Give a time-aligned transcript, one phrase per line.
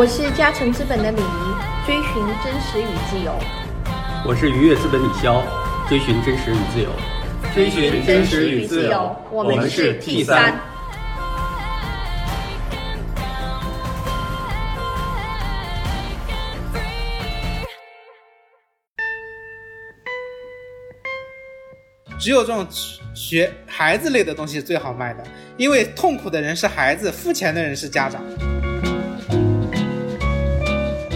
[0.00, 3.38] 我是嘉诚资本的李怡，追寻真实与自由。
[4.24, 5.42] 我是愉悦资本李潇，
[5.90, 6.88] 追寻真实与自由。
[7.54, 10.58] 追寻真实与自由，我们是 T 三。
[22.18, 22.66] 只有这种
[23.14, 25.22] 学孩子类的东西最好卖的，
[25.58, 28.22] 因为痛苦的人是孩子，付钱的人是家长。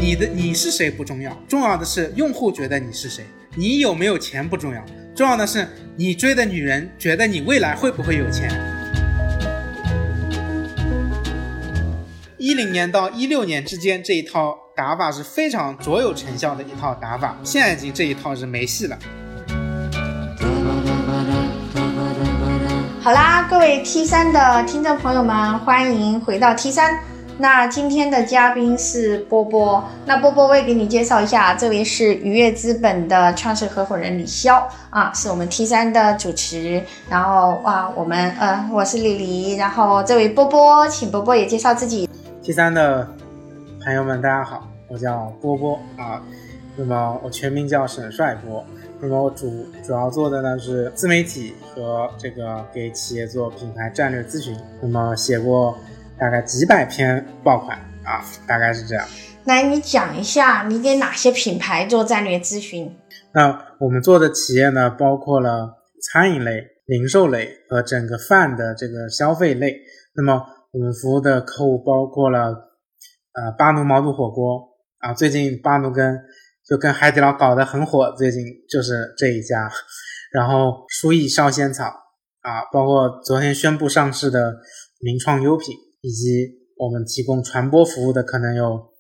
[0.05, 3.25] 你的你是谁不重要，重要的是用户觉得你是谁。
[3.57, 4.85] 你有没有钱不重要，
[5.17, 8.51] 重要的是你追的女人觉得你未来会不会有钱。
[12.37, 18.99] 一零年到一六年之间这一套打法是非常卓有成效的一套打法，现在已经这一套是没戏了。
[23.01, 26.93] 好啦，各位 T 三的听众朋友们，欢迎回到 T 三。
[27.37, 36.81] 那今天的嘉宾是波波，那波波我也给你介绍一下，这位是愉悦资本的创始合伙人李潇啊，是我们 T 三的主持。
[37.11, 42.09] 然后啊，我们呃，我是李黎，然后这位波波，请波波也介绍自己。
[42.41, 43.09] T 三的
[43.83, 46.23] 朋友们，大家好，我叫波波啊，
[46.77, 48.65] 那么我全名叫沈帅波，
[49.01, 55.77] 那么我主主要做的呢是自媒体和这个给企业做品牌战略咨询，那么写过。
[56.19, 59.07] 大概几百篇爆款啊，大概是这样。
[59.45, 62.97] 来，你讲一下，你给哪些品牌做战略咨询？
[63.33, 69.77] 那我们做的企业呢，包括了餐饮类、零售类和整个饭的这个消费类。
[70.17, 72.41] 那么我们服务的客户包括了
[73.33, 74.69] 呃巴奴毛肚火锅
[74.99, 76.19] 啊，最近巴奴跟
[76.67, 79.71] 就跟海底捞搞得很火，最近就是这一家。
[80.33, 81.85] 然后舒逸烧仙草
[82.41, 84.55] 啊，包括昨天宣布上市的
[85.01, 85.75] 名创优品。
[86.05, 88.93] 以及我们提供传播服务的可能有，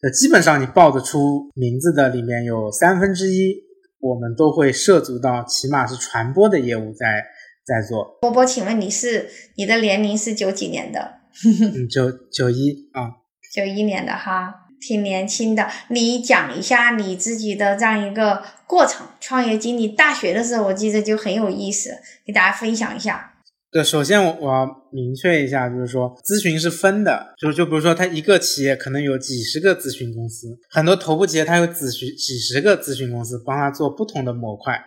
[0.00, 3.56] 呃，基本上你报得出名字的里面有三分之一，
[3.98, 7.24] 我们都会涉足到起码是传播的业务在
[7.66, 8.16] 在做。
[8.20, 11.14] 波波，请问你是你的年龄是九几年的？
[11.74, 13.10] 嗯，九九一啊，
[13.52, 15.68] 九一年的哈，挺年轻的。
[15.88, 19.88] 你讲一下你自己的这样一个过程，创业经历。
[19.88, 23.31] 大学的时候我记得就很有意思，给大家分享一下。
[23.72, 34.78] 对，首先我我要明确一下，就是说咨询是分的，就就比如说他一个企业可能有几十个咨询公司，很多头部企业它有咨询几十个咨询公司帮他做不同的模块，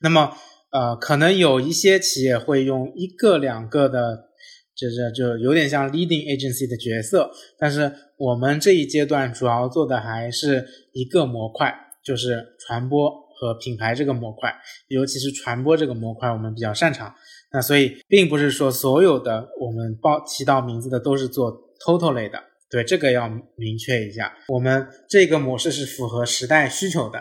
[0.00, 0.32] 那么
[0.70, 4.28] 呃可能有一些企业会用一个两个的，
[4.76, 7.28] 就是就有点像 leading agency 的角色，
[7.58, 14.54] 但是我们这一阶段主要做的还是一个模块，就是传播和品牌这个模块，
[14.86, 17.12] 尤其是传播这个模块我们比较擅长。
[17.50, 21.50] 那所以并不是说所有的我们报提到名字的都是做
[21.84, 22.38] total 类的，
[22.70, 24.32] 对这个要明确一下。
[24.48, 27.18] 我们这个模式是符合时代需求的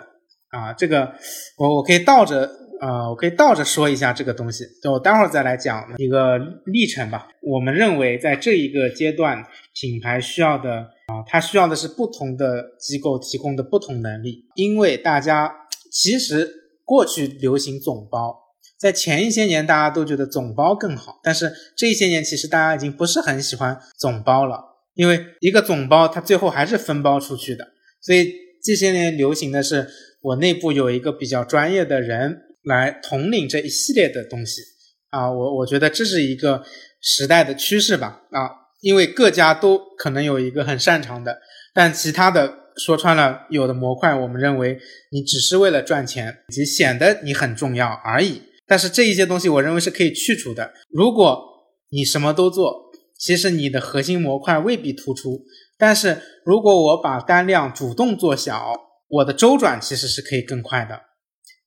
[0.49, 1.13] 啊，这个
[1.57, 2.49] 我我可以倒着
[2.81, 7.29] 啊，我可以倒着说一下这个东西，就我待会儿再来讲一个历程吧。
[7.41, 9.41] 我们认为在这一个阶段，
[9.73, 15.53] 品牌需要的啊，它需要的是不同的机构提供的不同能力，因为大家
[15.89, 16.49] 其实
[16.83, 18.46] 过去流行总包。
[18.79, 24.59] 在前一些年，大家都觉得总包更好，但是这一些年，其实大家已经不是很喜欢总包了，
[24.93, 27.67] 因为一个总包它最后还是分包出去的。
[28.01, 28.31] 所以
[28.63, 29.87] 这些年流行的是，
[30.21, 34.61] 我内部有一个比较专业的人来统领这一系列的东西
[35.09, 36.63] 啊，我我觉得这是一个
[37.01, 38.49] 时代的趋势吧啊，
[38.81, 41.39] 因为各家都可能有一个很擅长的，
[41.73, 44.77] 但其他的说穿了，有的模块我们认为
[45.11, 48.43] 你只是为了赚钱，以及显得你很重要而已。
[48.67, 50.73] 但是这一些东西，我认为是可以去除的。
[50.89, 51.41] 如果
[51.89, 55.45] 你什么都做，其实你的核心模块未必突出。
[55.77, 58.73] 但是如果我把单量主动做小，
[59.07, 60.99] 我的周转其实是可以更快的。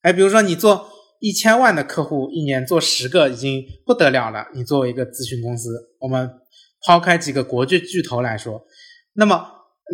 [0.02, 0.88] 哎，比如说你做
[1.20, 4.46] 一千万的客户，一年做十个已经不得了了。
[4.54, 5.70] 你作为一个咨询公司，
[6.00, 6.30] 我们
[6.86, 8.62] 抛开几个国际巨头来说，
[9.14, 9.42] 那么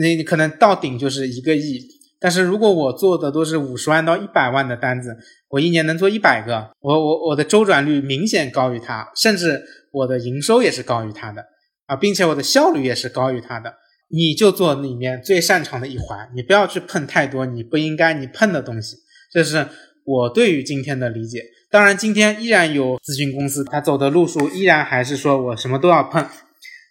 [0.00, 1.96] 你你可能到顶就是一个亿。
[2.18, 5.14] 但是如果我做的都是五十万到一百万的单子，
[5.48, 11.44] 我一年能做一百个，我我我的周转率明显高于他，甚至我的营收也是高于他的
[11.84, 13.74] 啊，并且我的效率也是高于他的。
[14.08, 18.96] 你就做里面最擅长的一环，你不要去碰太多你不应该你碰的东西。
[19.30, 19.66] 这是
[20.04, 21.42] 我对于今天的理解。
[21.70, 26.26] 当然，今天依然有咨询公司，他走的路数依然还是说我什么都要碰。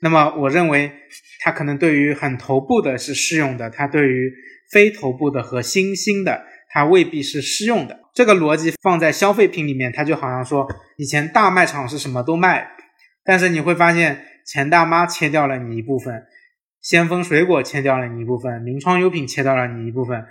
[0.01, 0.91] 那么我认为
[1.41, 4.31] 他可能对于很头部的是适用的，他对于。
[4.75, 7.97] 非头部的和新兴的，它未必是适用的。
[8.13, 10.67] 这个逻辑放在消费品里面，它就好像说，
[10.97, 12.67] 以前大卖场是什么都卖，
[13.23, 16.23] 但是你会发现钱大妈切掉了你一部分，
[16.81, 20.25] 先锋水果切掉了你一部分，名创优品切掉了你一部分，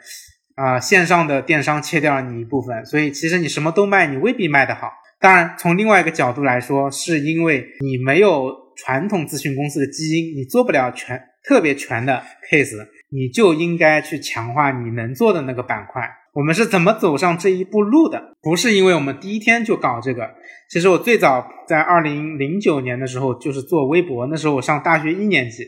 [0.57, 4.91] 啊、线上的电商切掉了你一部分，所以其实你什么都卖，你未必卖得好。
[5.19, 11.19] 当然，从另外一个角度来说，是因为你没有传统咨询公司的基因，你做不了全
[11.49, 12.77] 特别全的 case，
[13.15, 16.03] 你就应该去强化你能做的那个板块。
[16.33, 18.35] 我们是怎么走上这一步路的？
[18.43, 20.29] 不是因为我们第一天就搞这个。
[20.69, 25.65] 其实我最早在二零零九年的时候就是做微博，那时候我上大学一年级，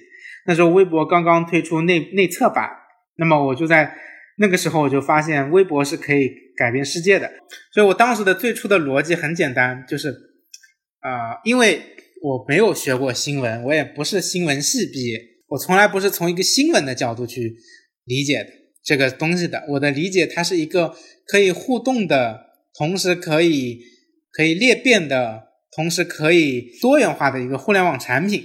[0.46, 2.68] 那时候微博刚刚推出内内测版，
[3.16, 3.94] 那么我就在
[4.38, 7.30] 那个时候我就发现微博是可以改变世界的。
[7.72, 10.08] 所以我当时的最初的逻辑很简单，就是，
[10.98, 11.80] 啊、因为
[12.22, 17.56] 我没有学过新闻，我也不是新闻系毕业，我从来不是从一个新闻的角度去
[18.04, 18.50] 理解的
[18.84, 19.64] 这个东西的。
[19.70, 20.96] 我的理解，它是一个
[21.26, 22.46] 可以互动的，
[22.76, 23.80] 同时可以
[24.32, 25.44] 可以裂变的，
[25.74, 28.44] 同时可以多元化的一个互联网产品。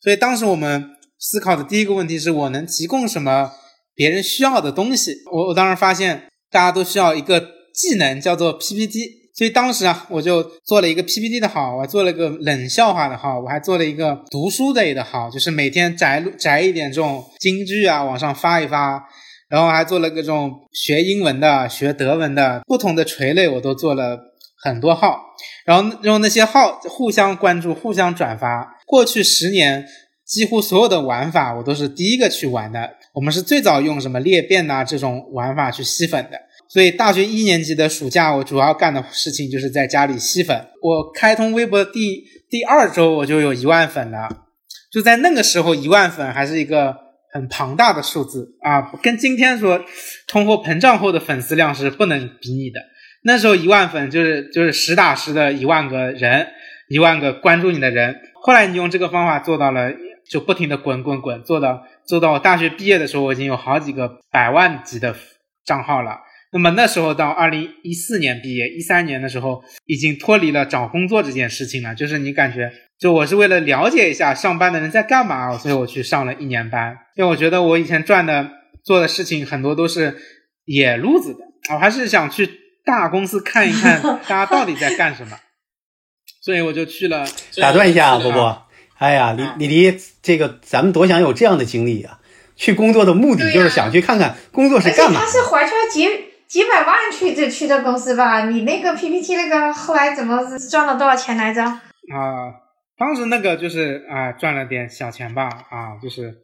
[0.00, 3.52] 所以当时我们思考的第一个问题是我能提供什么
[3.94, 5.12] 别人需要的东西。
[5.32, 7.40] 我我当时发现大家都需要一个
[7.74, 9.17] 技能叫做 PPT。
[9.38, 19.00] 所以当时啊，我就做了一个 PPT 的号，我还做了个冷笑话的号，我还做了一个读书类的号，就是每天摘摘一点这种金句啊，往上发一发。
[19.48, 24.18] 然后还做了各种学英文的、学德文的不同的垂类，我都做了
[24.60, 25.20] 很多号。
[25.64, 28.76] 然后用那些号互相关注、互相转发。
[28.86, 29.86] 过去十年，
[30.26, 32.90] 几乎所有的玩法我都是第一个去玩的。
[33.14, 36.38] 我们是最早用什么裂变呐、这种玩法去吸粉的。
[36.68, 40.66] 所以大学一年级的暑假，我主要干的事情就是在家里吸粉。
[40.82, 44.28] 我开通微博第第二周，我就有一万粉了。
[44.92, 46.94] 就在那个时候，一万粉还是一个
[47.32, 49.82] 很庞大的数字啊，跟今天说
[50.26, 52.80] 通货膨胀后的粉丝量是不能比拟的。
[53.22, 56.48] 那时候一万粉就是就是实打实的一万个人，
[56.88, 58.14] 一万个关注你的人。
[58.42, 59.90] 后来你用这个方法做到了，
[60.30, 65.14] 就不停的滚滚滚，做到做到我大学毕业的时候，我已经有好几个百万级的
[65.64, 66.18] 账号了。
[66.50, 78.50] 那么那时候到二零一四年毕业，一三年的时候已经脱离了找工作这件事情了，就是你感觉，就我是为了了解一下上班的人在干嘛，所以我去上了一年班，因为我觉得我以前赚的
[78.82, 80.16] 做的事情很多都是
[80.64, 81.40] 野路子的，
[81.74, 82.48] 我还是想去
[82.84, 85.36] 大公司看一看 大家到底在干什么，
[86.40, 87.26] 所以我就去了。
[87.60, 88.62] 打断一下波波。
[88.96, 92.18] 哎呀，李李黎，这个咱们多想有这样的经历啊！
[92.56, 95.26] 去工作的目的就是想去看看工作是干嘛的。
[95.26, 96.08] 他是怀揣几
[96.48, 98.46] 几百万去这去的公司吧？
[98.46, 100.40] 你那个 PPT 那个后来怎么
[100.70, 101.62] 赚了多少钱来着？
[101.62, 101.78] 啊、
[102.96, 106.34] 当时那个就是啊、赚了点小钱吧，啊，就是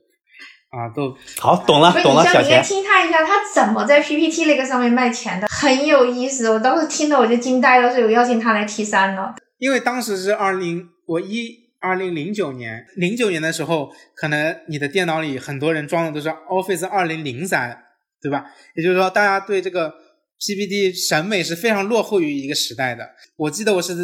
[0.70, 2.62] 啊，都好，懂了懂了，小你先你先。
[2.62, 6.50] 听他一下，他怎么在 PPT 那个上面卖钱的，很有意思。
[6.50, 9.34] 我当时听的我就惊呆了，所以我邀请他来 T 三了。
[9.58, 17.83] 因为当时是二零我一二零零九年，零九年的时候，可能你的电脑里很多人装的都是 Office 二零零三，
[18.24, 18.44] 对吧？
[18.74, 19.92] 也就是说，大家对这个
[20.40, 23.06] PPT 审美是非常落后于一个时代的。
[23.36, 23.94] 我记得我是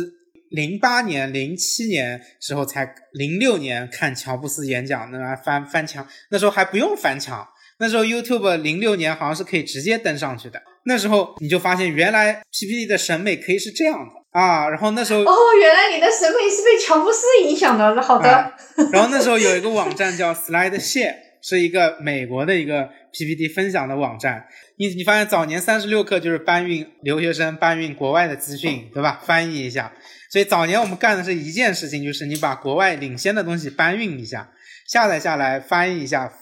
[0.51, 7.49] 零八年、零七年时候才，零六年看乔布斯演讲，那翻翻墙，那时候还不用翻墙。
[7.79, 10.61] 那时候 YouTube 零六年好像是可以直接登上去的。
[10.85, 14.69] 那时候你就发现，原来 PPT 的审美可以是这样的啊。
[14.69, 18.03] 然后那时候哦，原来你的审美是被乔布斯影响的。
[18.03, 18.53] 好的，啊
[18.93, 24.47] 然后那时候有一个网站叫 SlideShare，是一个美国的一个 PPT 分享的网站。
[24.77, 29.21] 你你发现早年三十六课就是搬运留学生搬运国外的资讯，对吧？
[29.25, 29.93] 翻译一下。
[30.31, 34.53] 所以早年我们干的是一件事情，就是你把国外领先的东西搬运一下，
[34.87, 36.33] 下载下来翻译一下，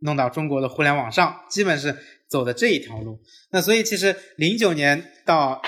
[0.00, 1.96] 弄到中国的互联网上，基本是
[2.30, 3.20] 走的这一条路。
[3.50, 5.60] 那所以其实零九年到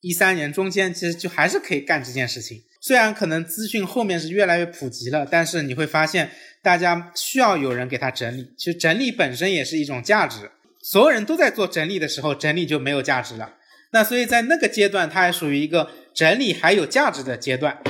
[0.00, 2.58] 一三年中间，其实就还是可以干这件事情。
[2.82, 8.52] 虽然可能资讯后面是越来越普及了，但是你会发现大家需要有人给他整理。
[8.58, 10.50] 其实整理本身也是一种价值，
[10.82, 13.54] 所有人都在做整理的时候，整理就没有价值了。
[13.92, 17.80] 那所以在那个阶段，它还属于一个整理还有价值的阶段。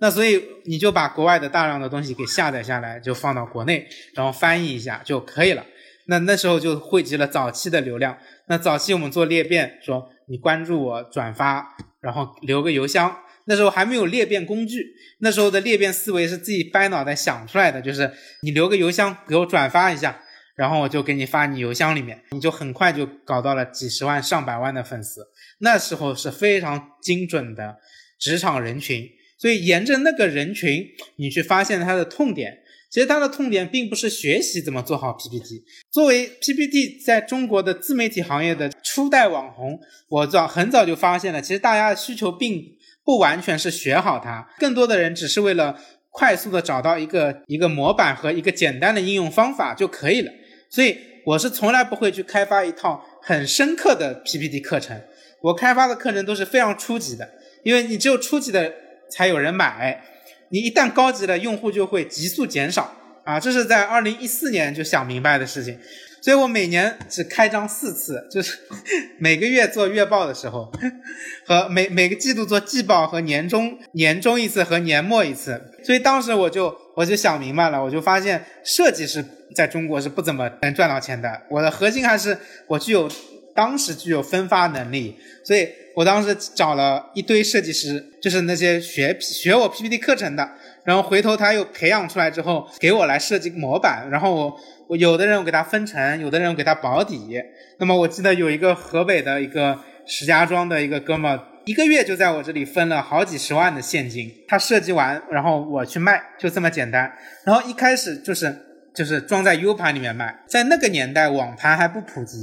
[0.00, 5.64] 那所以你就把国外的大量的东西给下载下来，就放到国内，然后翻译一下就可以了。
[6.08, 8.18] 那那时候就汇集了早期的流量。
[8.48, 13.16] 那早期我们做裂变，说你关注我、转发，然后留个邮箱。
[13.46, 18.10] 那时候还没有裂变工具，那时候的裂变思维是自己掰脑袋想出来的，就是
[18.42, 20.20] 你留个邮箱给我转发一下，
[20.54, 25.26] 然后我就给你发你邮箱里面，你就很快就搞到了几十万、上百万的粉丝。
[25.58, 27.76] 那时候是非常精准的
[28.18, 29.08] 职场人群，
[29.38, 32.58] 所以沿着那个人群，你去发现他的痛点。
[32.90, 35.64] 其实他的痛点并不是学习怎么做好 PPT。
[35.90, 45.78] 作为 PPT 在中国的自媒体行业的初代网红，我早很早就发现了，其实大家的需求并不完全是学好它，更多的人只是为了
[46.10, 50.30] 快速的找到一个一个模板和一个简单的应用方法就可以了。
[50.70, 55.00] 所以我是从来不会去开发一套很深刻的 PPT 课程，
[55.40, 57.28] 我开发的课程都是非常初级的，
[57.64, 58.72] 因为你只有初级的
[59.10, 60.02] 才有人买，
[60.50, 62.94] 你一旦高级了，用户就会急速减少
[63.24, 65.78] 啊，这是在二零一四年就想明白的事情。
[66.22, 68.56] 所以我每年只开张四次，就是
[69.18, 70.70] 每个月做月报的时候，
[71.44, 75.60] 和每每个季度做季报和年终年终一次和年末一次。
[75.82, 79.24] 所以当时我就我就想明白了，我就发现设计师
[79.56, 81.28] 在中国是不怎么能赚到钱的。
[81.50, 82.38] 我的核心还是
[82.68, 83.10] 我具有
[83.52, 90.48] 当时具有分发能力，所以我当时找了一堆设计师，就是那些学学我 PPT 课程的，
[90.84, 94.56] 然后回头他又培养出来之后给我来设计模板，然后我。
[94.88, 97.40] 我有的人我给他分成，有的人我给他保底。
[97.78, 104.30] 那么我记得有一个河北的一个石家庄的一个哥们，一个月就在我这里分了好几十万的现金。
[104.46, 107.10] 他设计完，然后我去卖，就这么简单。
[107.44, 108.54] 然后一开始就是
[108.94, 112.38] 就是装在 U 盘里面卖，在那个年代网盘还不普及。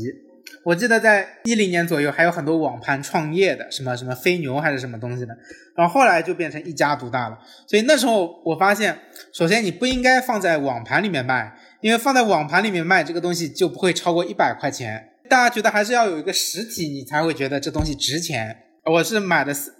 [0.63, 5.37] 我记得在一零年左右还有很多网盘创业的，什么什么飞牛还是什么东西的。
[5.75, 7.37] 然后后来就变成一家独大了。
[7.67, 8.97] 所以那时候我发现，
[9.31, 11.55] 首先你不应该放在网盘里面卖。
[11.81, 18.57] 因为放在网盘里面卖这个东西就不会超过一百块钱，大家觉得还是要有一个实体，你才会觉得这东西值钱。
[18.85, 19.73] 我是买的十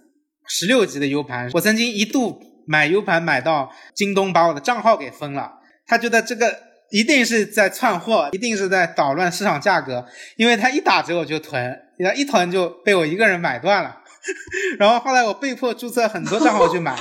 [0.47, 5.51] 十六级的 U 盘，我曾经一度买 U 盘买到京东把我的账号给封了，
[5.85, 6.57] 他觉得这个
[6.91, 10.05] 一定是在窜货，一定是在捣乱市场价格，
[10.37, 11.77] 因为他一打折我就囤，
[12.15, 13.97] 一囤就被我一个人买断了。
[14.79, 16.95] 然后后来我被迫注册很多账号去买，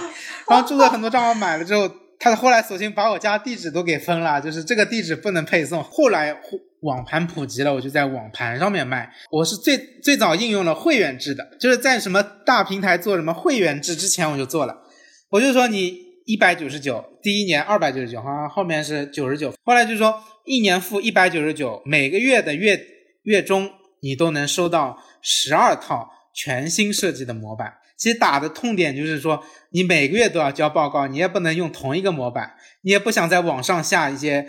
[0.48, 1.88] 然后注册很多账号买了之后。
[2.18, 5.82] 他后来索性把我家地址都给封了，就是这个地址不能配送。
[5.82, 6.36] 后来
[6.80, 9.10] 网盘普及了，我就在网盘上面卖。
[9.30, 14.82] 我是最最早应用了会员制的，就是在什么大平台做什么会员制之前我就做了。
[15.30, 15.96] 我就说你
[16.26, 19.54] 一百九十九，第一年二百九十九，好像后面是九十九。
[19.64, 22.80] 后来就说一年付一百九十九，每个月的月
[23.22, 23.70] 月中
[24.02, 27.74] 你都能收到十二套全新设计的模板。
[27.98, 34.46] 其实打的痛点就是说，你每个月都要交报告，你也不能用同一个模板，你也不想在网上下一些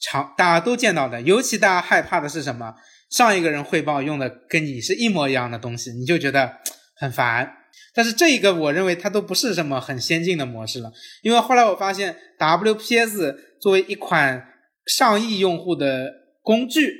[0.00, 2.74] 常大家都见到的，尤其大家害怕的是什么？
[3.08, 6.56] 上一个人汇报用的跟你是一模一样的东西，你就觉得
[6.96, 7.52] 很烦。
[7.94, 10.90] 但是这一个我认为它都不是什么很先进的模式了，
[11.22, 14.44] 因为后来我发现 WPS 作为一款
[14.86, 16.10] 上亿用户的
[16.42, 16.96] 工具，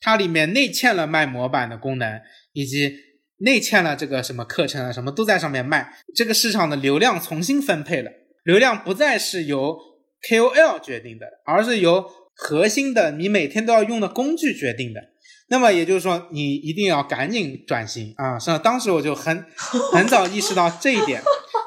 [0.00, 2.20] 它里面内嵌了卖模板的功能，
[2.52, 3.11] 以及。
[3.44, 8.10] 内嵌了这个什么课程啊，什么都在上面卖，这个市场的流量重新分配了，
[8.44, 9.76] 流量不再是由
[10.28, 15.00] KOL 决定的，而是由核心的你每天都要用的工具决定的。
[15.48, 18.38] 那么也就是说，你一定要赶紧转型啊！
[18.38, 19.44] 是当时我就很
[19.92, 21.20] 很早意识到这一点。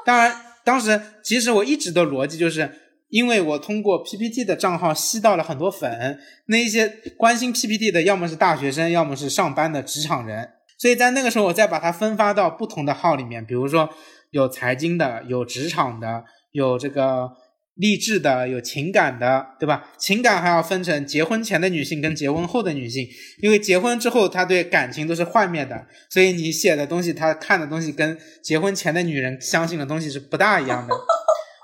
[0.03, 2.71] 当然，当时其实我一直的逻辑就是，
[3.09, 6.17] 因为我通过 PPT 的账号吸到了很多粉，
[6.47, 10.49] 那一些关心 PPT 的，要么是大学生，要么是上班的职场人。
[10.77, 13.89] 所以在那个时候，我再把它分发到不同的号里面，比如说
[14.31, 17.31] 有财经的，有职场的，有这个
[17.75, 19.89] 励志的，有情感的，对吧？
[19.97, 23.07] 情感还要分成结婚前的女性跟结婚后的女性，
[23.41, 30.95] 因为结婚之后她对感情都是幻灭的，所以你写的东西，她看的东西跟结婚前的女人相信的东西是不大一样的，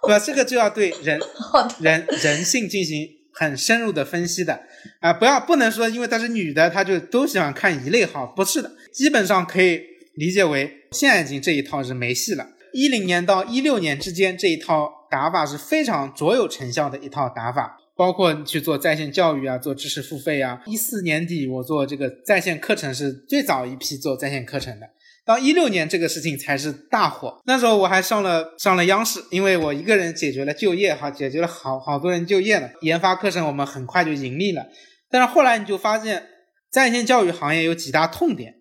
[0.03, 0.19] 对吧？
[0.19, 1.19] 这个就要对人
[1.79, 3.07] 人人性进行
[3.41, 4.61] 很深入的分析的
[4.99, 8.71] 啊，不要不能说因为她是女的，她就都喜欢看一类号，不是的。
[8.93, 9.81] 基本上可以
[10.13, 12.49] 理解为，现在已经这一套是没戏了。
[12.71, 20.61] 一零年到一六年之间，这一套打法是非常卓有成效的一套打法，包括去做在线教育啊，做知识付费啊。
[20.67, 24.87] 一四年底我做这个在线课程是最早一批做在线课程的，
[25.25, 27.41] 到一六年这个事情才是大火。
[27.45, 32.69] 那时候我还上了上了央视，因为我一个人解决了就业哈，解决了好好多人就业了。
[32.81, 34.67] 研发课程我们很快就盈利了，
[35.09, 36.27] 但是后来你就发现，
[36.71, 38.55] 在线教育行业有几大痛点。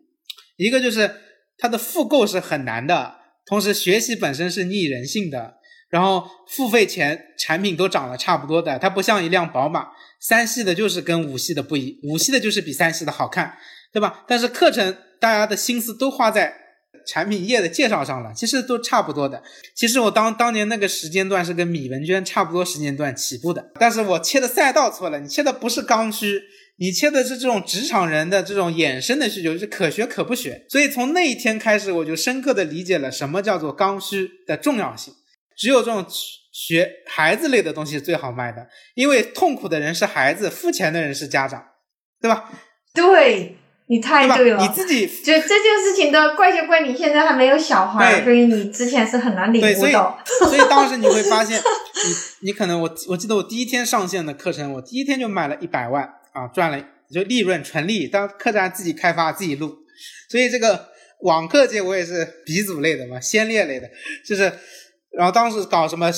[0.56, 1.10] 一个就是
[1.56, 3.14] 它的复购是很难的，
[3.46, 5.54] 同时学习本身是逆人性的，
[5.88, 9.88] 然后付费前产品都长得差不多的，它不像一辆宝马，
[10.20, 13.56] 三系的就是跟五系的不一，五系的就是比三系的好看，
[13.92, 14.24] 对吧？
[14.26, 16.54] 但是课程大家的心思都花在
[17.06, 19.42] 产品页的介绍上了，其实都差不多的。
[19.74, 26.42] 其实我当当年那个时间段是跟米文娟差不多时间段起步的，但是我切的赛道错了，你切的不是刚需。
[26.82, 30.64] 你切的是这种职场人的这种衍生的需求，是可学可不学。
[30.70, 35.12] 所以从那一天开始，我就深刻的理解了什么叫做刚需的重要性。
[35.54, 36.06] 只有这种
[36.50, 41.62] 学孩子类的东西最好卖的，因为痛苦的人是孩子，付钱的人是家长，
[42.18, 42.50] 对吧？
[42.94, 43.58] 对，
[43.90, 48.24] 你太对了，你自己就这件事情都怪就怪你现在还没有小孩，对。
[48.24, 50.16] 所以你之前是很难领对，所以悟到。
[50.46, 56.80] 所以当时你会发现，你你可能我我记得我第一天上线的课程，我第一天就卖了一百万啊，赚了
[57.12, 59.76] 就利润纯利，当客栈自己开发自己录，
[60.28, 60.86] 所以这个
[61.22, 63.90] 网课界我也是鼻祖类的嘛，先烈类的，
[64.24, 64.52] 就是
[65.10, 66.12] 然后当时搞什么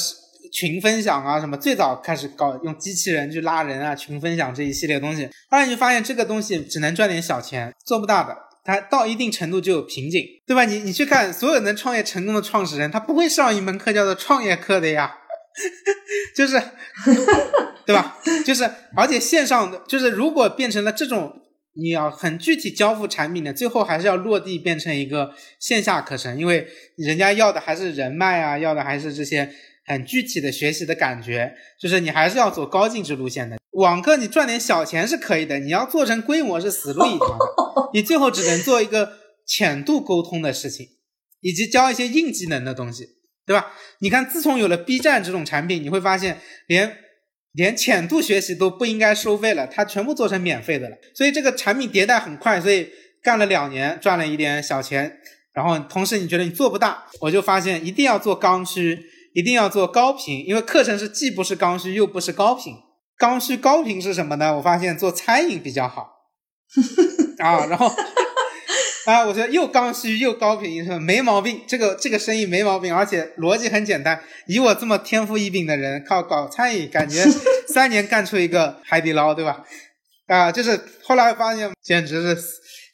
[0.52, 8.36] 群分享啊，什么最早开始搞用机器人去拉人啊，群分享这一系列东西，后来你就发现这个东西只能赚点小钱，做不大的。
[8.64, 10.64] 它到一定程度就有瓶颈，对吧？
[10.64, 15.12] 你你去看所有能创业成功的创始人，他不会上一门课叫做创业课的呀，
[16.36, 16.62] 就是，
[17.84, 18.18] 对吧？
[18.46, 21.32] 就是，而且线上的就是，如果变成了这种，
[21.74, 29.50] 你要很具体交付产品的，最后还是要落地变成一个线下课程，因为人家要的还是人脉啊，要的还是这些
[29.84, 33.56] 很具体的学习的感觉，就是你还是要走高净值路线的。
[33.72, 39.12] 网课你赚点小钱是可以的，你要做成规模是死路一条的， 你最后只能做一个
[39.46, 40.86] 浅度沟通的事情，
[41.40, 43.08] 以及教一些硬技能的东西，
[43.46, 43.72] 对吧？
[44.00, 46.98] 你看，自从有了 B 站这种产品，你会发现连
[47.52, 50.96] 连浅度学习都不应该收费了，它全部做成免费的了。
[51.14, 52.90] 所以这个产品迭代很快，所以
[53.22, 55.18] 干了两年赚了一点小钱，
[55.54, 58.98] 然后同时你觉得你做不大，我就发现一定要做刚需，
[59.34, 62.74] 一定要做高频，因为课程是既不是刚需又不是高频。
[63.18, 64.56] 刚需高频是什么呢？
[64.56, 66.10] 我发现做餐饮比较好
[67.38, 67.86] 啊，然后
[69.06, 74.20] 啊，我觉得又刚需又高频是没毛病，这个这个生意没毛病，而且逻辑很简单。
[74.48, 77.24] 以我这么天赋异禀的人，靠搞餐饮，感觉
[77.68, 79.64] 三年干出一个海底捞，对吧？
[80.26, 82.42] 啊，就是后来发现简直是，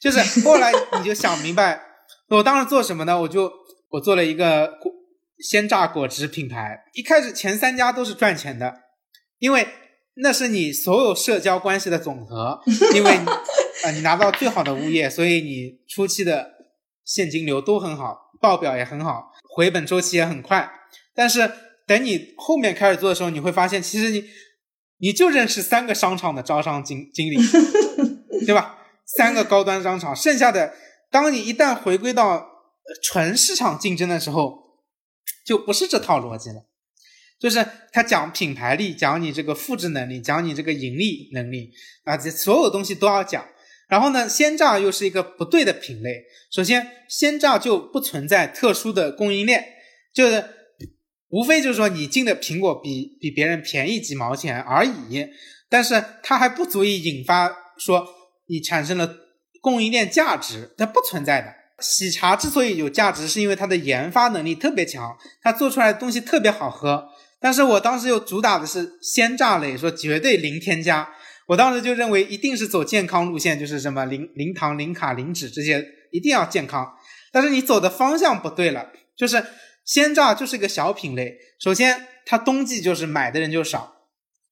[0.01, 1.81] 就是后来你就想明白，
[2.29, 3.19] 我当时做什么呢？
[3.21, 3.51] 我就
[3.89, 4.91] 我做了一个果
[5.39, 8.73] 鲜榨果汁品牌，一开始前三家都是赚钱的，
[9.39, 9.67] 因为。
[10.21, 12.59] 那是你所有社交关系的总和，
[12.93, 13.41] 因为啊、
[13.85, 16.49] 呃，你拿到最好的物业，所以你初期的
[17.05, 20.69] 现金流都很好，报表也很好，回本周期也很快。
[21.15, 21.49] 但是
[21.87, 24.25] 等你后面开始做的时候，你会发现，其实你
[24.97, 27.37] 你就认识三个商场的招商经经理，
[28.45, 28.77] 对吧？
[29.05, 30.73] 三个高端商场，剩下的，
[31.09, 32.45] 当你一旦回归到
[33.01, 34.68] 纯市场竞争的时候，
[35.49, 36.67] 就不是这套逻辑了。
[37.39, 41.71] 就是他讲品牌力，讲你这个复制能力，讲你这个盈利能力
[42.03, 43.43] 啊，这所有东西都要讲。
[43.87, 46.23] 然后呢，鲜榨又是一个不对的品类。
[46.51, 49.65] 首先，鲜榨就不存在特殊的供应链，
[50.13, 50.45] 就是
[51.29, 55.25] 无非就是说你进的苹果比比别人便宜几毛钱而已，
[55.67, 58.05] 但是它还不足以引发说
[58.45, 59.15] 你产生了
[59.61, 61.58] 供应链价值，它不存在的。
[61.81, 67.09] 喜茶之所以有价值，是因为它的研发能力特别强，它做出来的东西特别好喝。
[67.41, 71.09] 但是我当时又主打的是鲜榨类，说绝对零添加。
[71.47, 76.93] 我当时就认为一定是走健康路线，就是什么零零糖、零卡、零脂这些，一定要健康。
[77.31, 79.43] 但是你走的方向不对了，就是
[79.85, 81.37] 鲜榨就是一个小品类。
[81.59, 83.95] 首先，它冬季就是买的人就少；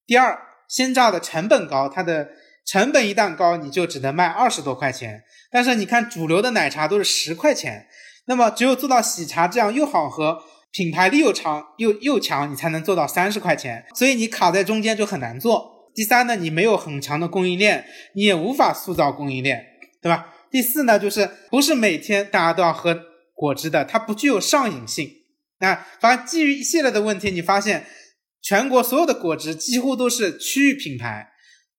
[0.06, 2.30] 第二，鲜榨的成本高，它的
[2.68, 5.24] 成本一旦高，你就只能卖二十多块钱。
[5.50, 7.88] 但是你看主流的奶茶都是十块钱，
[8.26, 10.44] 那么只有做到喜茶这样又好喝。
[10.70, 15.90] 品牌力又长又又强，你才能做到三十块钱，所以你卡在中间就很难做。
[15.96, 19.66] 第三呢，你没有很强的供应链，你也无法塑造供应链，
[20.02, 20.36] 对吧？
[20.52, 23.00] 第四呢，就是不是每天大家都要喝
[23.34, 25.10] 果汁的，它不具有上瘾性。
[25.60, 27.88] 那，反正基于一系列的问题，你发现
[28.42, 31.30] 全国所有的果汁几乎都是区域品牌，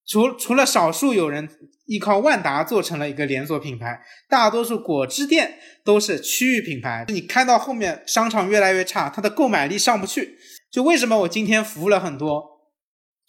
[0.09, 1.47] 除除了少数有人
[1.85, 7.05] 依靠万达做成了一个连锁品牌，大多数果汁店都是区域品牌。
[7.09, 10.38] 你看到后面商场越来越差，它的购买力上不去。
[10.73, 12.42] 就为什么我今天服务了很多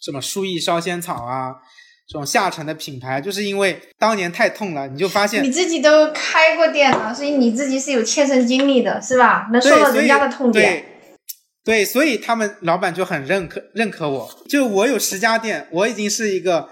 [0.00, 1.54] 什么书艺烧仙草啊
[2.06, 9.48] 这种下沉的品牌，就是因为当年太痛了，你就发现你自己都开过店了，所以你自己是有切身经历的，是吧？
[9.52, 10.89] 能说到人家的痛点。
[11.70, 14.28] 对，所以他们老板就很认可认可我。
[14.48, 16.68] 就我有十家店，我已经是一个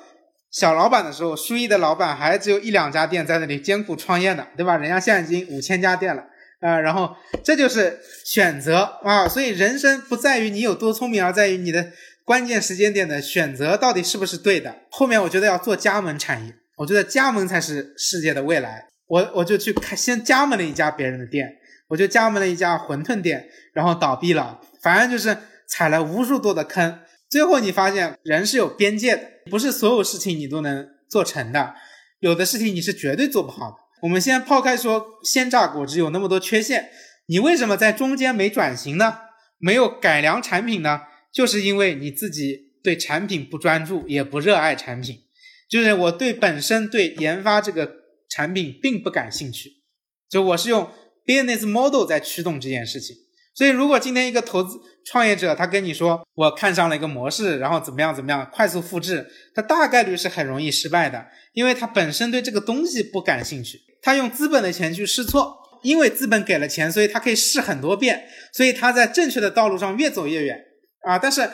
[0.51, 4.77] 小老板的时候，书艺的老板还只有一两家店在那里艰苦创业呢，对吧？
[4.77, 6.25] 人家现在已经五千家店了
[6.59, 11.93] 啊、然后这就是选择啊，所以人生不在于你有多聪明，而在于你的
[12.25, 14.75] 关键时间点的选择到底是不是对的。
[14.91, 18.89] 后面我觉得要做加盟产业，我觉得加盟才是世界的未来。
[19.07, 21.49] 我我就去开，先加盟了一家别人的店，
[21.87, 24.59] 我就加盟了一家馄饨店，然后倒闭了。
[24.83, 25.37] 反正就是
[25.69, 31.75] 踩了无数多的坑，最后你发现人是有边界的，不是所有事情你都能做成的，
[32.21, 33.77] 有的事情你是绝对做不好的。
[34.03, 36.91] 我们先抛开说鲜榨果汁有那么多缺陷，
[37.27, 39.19] 你为什么在中间没转型呢？
[39.59, 41.01] 没有改良产品呢？
[41.33, 45.25] 就是因为你自己对产品不专注，也不热爱产品。
[45.69, 47.93] 就是我对本身对研发这个
[48.31, 49.83] 产品并不感兴趣，
[50.31, 50.91] 就我是用
[51.27, 53.17] business model 在驱动这件事情。
[53.59, 63.81] 所以，如果今天一个投资创业者他跟你说我看上了一个模式，然后怎么样怎么样快速复制，他大概率是很容易失败的，因为他本身对这个东西不感兴趣。
[64.01, 70.57] 他用资本的钱去试错，因为资本给了钱，所以他可以试很多遍，所以他在正确的道路上越走越远
[71.01, 71.18] 啊。
[71.18, 71.51] 但是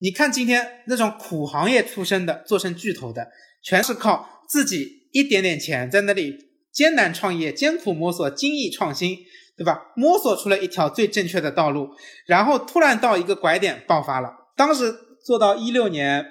[0.00, 3.28] 你看今天那种苦行业出身的做成巨头的，
[3.62, 6.34] 全是靠自己一点点钱在那里
[6.72, 9.16] 艰难创业、艰苦摸索、精益创新。
[9.56, 9.80] 对吧？
[9.96, 11.88] 摸索出了一条最正确的道路，
[12.26, 14.30] 然后突然到一个拐点爆发了。
[14.54, 16.24] 当时做到一六年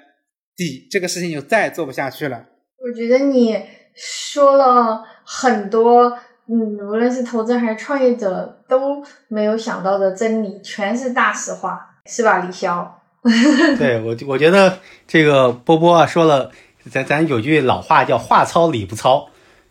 [0.54, 2.44] 底，这个事情就再也做不下去了。
[2.78, 3.60] 我觉得你
[3.96, 6.04] 说了很多，
[6.48, 12.86] 嗯，无论是投资还是创业者都没有想到的真理，全是大实话，是吧，李潇？
[13.76, 16.52] 对我，我觉得这个波波啊说了，
[16.92, 19.28] 咱咱有句老话叫“话糙理不糙”，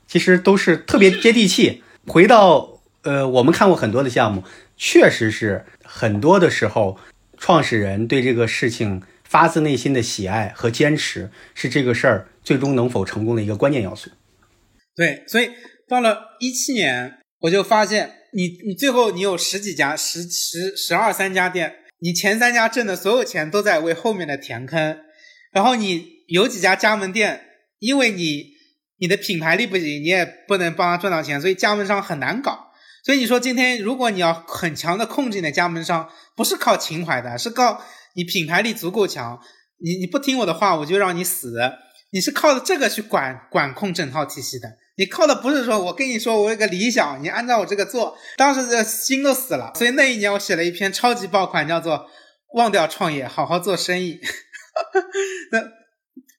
[0.08, 1.82] 其实都是特别接地气。
[2.06, 2.75] 回到。
[3.06, 4.44] 呃，我们看过很多的项目，
[4.76, 7.00] 确实是很多的时候，
[7.38, 14.10] 创始人对这个事情发自内心的喜爱和坚持，是这个事儿最终能否成功的一个关键要素。
[14.96, 15.52] 对，所以
[15.88, 24.98] 到了一七年，我就发现，你你最后你有十几家，十十十二三家店，你前三家挣的所有钱都在为后面的填坑，
[25.52, 27.46] 然后你有几家加盟店，
[27.78, 28.54] 因为你
[28.98, 32.65] 你的品牌力不行，你也不能帮他赚到钱，所以加盟商很难搞。
[33.06, 37.84] 所以你说今天如果你要很强的控制你的加盟商，不是靠情怀的，是靠
[38.16, 39.40] 你品牌力足够强。
[39.78, 41.54] 你你不听我的话，我就让你死。
[42.10, 44.68] 你是靠着这个去管管控整套体系的。
[44.98, 48.18] 你靠的不是说我跟你说我有个理想，你按照我这个做。
[48.38, 49.72] 当时这心都死了。
[49.76, 52.00] 所以那一年我写了一篇超级爆款，叫做
[52.56, 54.14] 《忘掉创业，好好做生意》。
[55.52, 55.64] 那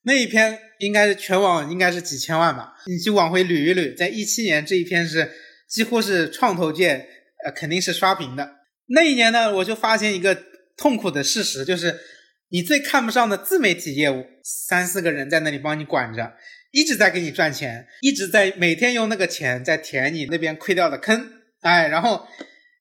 [0.03, 2.73] 那一篇应该是全网应该是几千万吧？
[2.87, 5.31] 你去往回捋一捋，在一七年这一篇是。
[5.77, 7.07] 几乎是创投界，
[7.45, 8.51] 呃，肯定是刷屏的。
[8.87, 10.35] 那一年呢，我就发现一个
[10.75, 12.01] 痛苦的事实，就是
[12.49, 16.33] 你最看不上的自媒体业务，三四个人在那里帮你管着，
[16.73, 22.27] 一直在给你赚钱，一直在每天用那个钱在填你那边亏掉的坑，哎，然后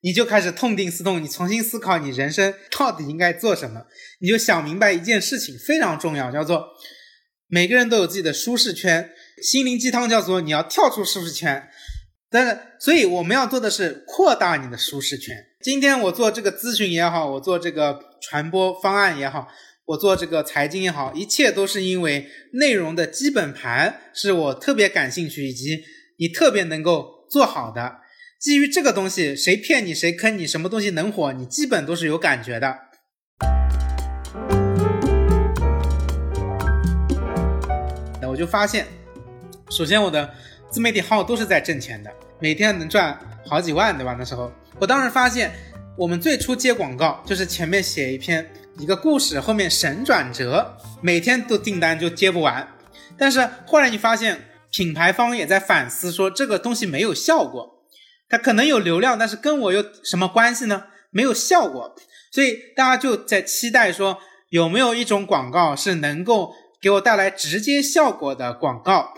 [0.02, 3.82] 你就开始痛定思痛，你重新思考你人生到底应该做什么，
[4.22, 6.66] 你就想明白一件事情非常重要，叫做
[7.48, 9.10] 每个人都有自己的舒适圈，
[9.44, 11.70] 心灵鸡汤叫做你要跳出舒适圈。
[12.36, 15.34] 但是，所以我们要做的是扩大你的舒适圈。
[15.62, 19.48] 今天我做这个咨询也好，我做这个传播方案也好，
[19.86, 25.80] 我做这个财经也好，一切都是因为内容的基本盘是我特别感兴趣，以及
[26.20, 28.00] 你特别能够做好的。
[28.38, 32.76] 基于这个东西，谁骗你，谁坑你，什么东西能火，你基本都是有感觉的。
[38.22, 38.86] 那我就发现，
[39.70, 40.34] 首先我的
[40.70, 42.12] 自媒体号都是在挣钱的。
[42.40, 43.18] 每天能赚
[43.48, 44.16] 好几万，对吧？
[44.18, 45.52] 那时候，我当时发现，
[45.98, 52.68] 我们最初接广告就是前面写一篇一个故事，后面神转折，每天都订单就接不完。
[53.18, 57.86] 但是后来你发现，品牌方也在反思，说这个东西没有效果，
[58.28, 60.88] 它可能有流量，但是跟我有什么关系呢？
[61.12, 61.96] 没有效果，
[62.32, 64.18] 所以大家就在期待说，
[64.50, 69.14] 有没有一种广告是能够给我带来直接效果的广告，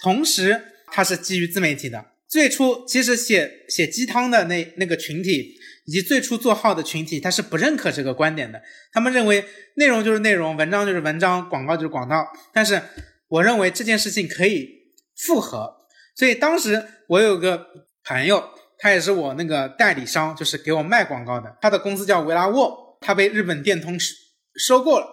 [0.00, 2.09] 同时它是基于自媒体的。
[2.30, 8.62] 最初其实写写鸡汤的那那个群体，以及最初做号的群体，他是不认可这个观点的。
[8.92, 12.24] 他们认为内容就是内容，文章就是文章，广告就是广告。
[12.52, 12.80] 但是
[13.26, 14.68] 我认为这件事情可以
[15.16, 15.78] 复合。
[16.14, 17.66] 所以当时我有个
[18.04, 21.56] 朋友，他也是我那个代理商，就是给我卖广告的。
[21.60, 23.98] 他的公司叫维拉沃，他被日本电通
[24.54, 25.06] 收购了。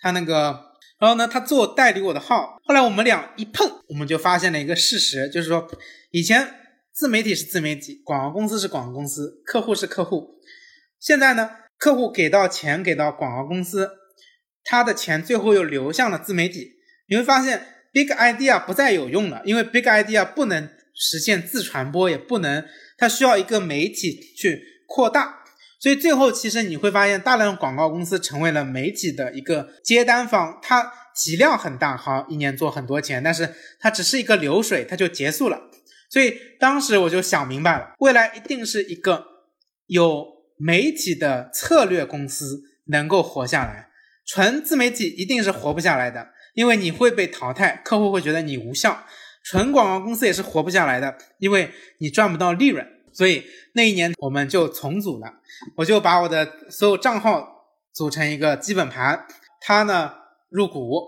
[0.00, 0.65] 他那个，
[0.98, 2.58] 然后呢，他做代理我的号。
[2.64, 5.68] 后来我们俩一碰，我们就发现了一个事实，就是说。
[6.10, 6.54] 以前
[6.92, 10.40] 自媒体是自媒体，广告公司是广告公司，客户是客户。
[10.98, 13.90] 现在呢，客户给到钱给到广告公司，
[14.64, 16.72] 他的钱最后又流向了自媒体。
[17.08, 22.64] 你会发现，big idea 不再有用了，因为 big idea 不能实现自传播，也不能，
[22.96, 25.44] 它需要一个媒体去扩大。
[25.86, 35.70] 所以最后，其实你会发现，大量广告公司成为了媒体的一个接单方，它体量很大，好一年做很多钱，但是它只是一个流水，它就结束了。
[36.10, 39.26] 所以当时我就想明白了，未来一定是一个
[39.86, 40.26] 有
[40.58, 43.90] 媒体的策略公司能够活下来，
[44.26, 49.04] 纯自媒体一定是活不下来的，因为你会被淘汰，客户会觉得你无效；
[49.44, 52.84] 纯广告公司也是活不下来的，因为你赚不到利润。
[53.16, 55.32] 所以那一年我们就重组了，
[55.76, 59.26] 我就把我的所有账号组成一个基本盘，
[59.60, 60.12] 他呢
[60.50, 61.00] 入股，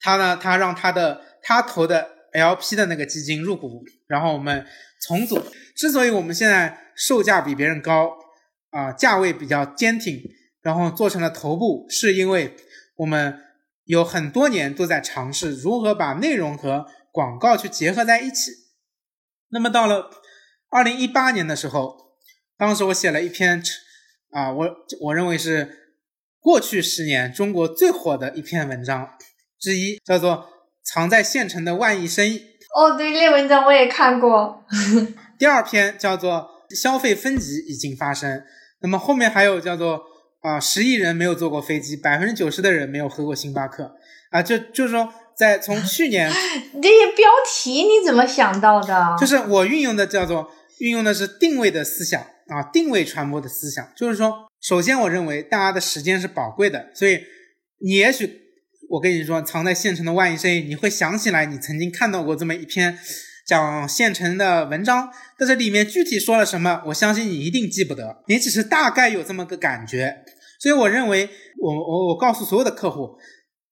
[0.00, 2.16] 他呢他让他的他投的。
[2.32, 4.64] LP 的那个基金入股，然后我们
[5.02, 5.42] 重组。
[5.74, 8.12] 之所以我们现在售价比别人高，
[8.70, 10.22] 啊，价位比较坚挺，
[10.62, 12.54] 然后做成了头部，是因为
[12.94, 13.36] 我们
[13.82, 18.52] 有很多年都在尝试如何把内容和广告去结合在一起。
[19.48, 20.08] 那么到了
[20.70, 21.96] 二零一八年的时候，
[22.56, 23.60] 当时我写了一篇，
[24.30, 25.96] 啊，我我认为是
[26.38, 29.10] 过去十年中国最火的一篇文章
[29.58, 30.36] 之一，叫做
[30.84, 32.38] 《藏在县城的万亿生意》。
[32.76, 34.64] 哦，对，那文章我也看过。
[35.36, 36.48] 第二篇叫做
[36.80, 38.38] 《消费分级已经发生》，
[38.80, 40.00] 那么后面还有叫做
[40.40, 43.96] 啊，十亿人没有坐过飞机，百分之九十的人没有喝过星巴克
[44.30, 45.12] 啊，就就是说。
[45.32, 46.30] 在从去年
[46.82, 49.16] 这些标题你怎么想到的？
[49.18, 50.50] 就是我运用的叫做
[50.80, 53.92] 运用的是定位的思想啊，定位传播的思想。
[53.96, 57.20] 就是说，首先我认为大家的时间是宝贵的，所以
[57.78, 58.40] 你也许
[58.88, 62.98] 我跟你说，藏在县城的万亿生意，你会想起来你曾经看到过这么一篇
[63.46, 70.24] 讲县城的文章，但是里面具体说了什么，我相信你一定记不得，你只是大概有这么个感觉。
[70.58, 73.16] 所以我认为，我我我告诉所有的客户。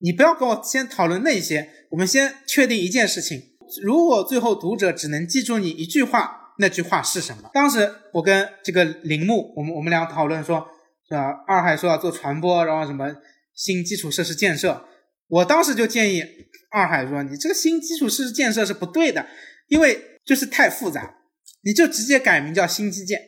[0.01, 3.43] 你不要跟我先讨论那些，我们先确定一件事情：
[3.83, 7.49] 如果最后读者只能记住你一句话，那句话是什么？
[7.53, 10.67] 当时我跟这个铃木，我们我们俩讨论说，
[11.07, 11.31] 是吧？
[11.47, 13.15] 二海说要做传播，然后什么
[13.55, 14.85] 新基础设施建设，
[15.27, 16.21] 我当时就建议
[16.69, 19.25] 二海说，你这个新基础设施建设是不对的，
[19.69, 21.15] 因为就是太复杂，
[21.63, 23.19] 你就直接改名叫新基建。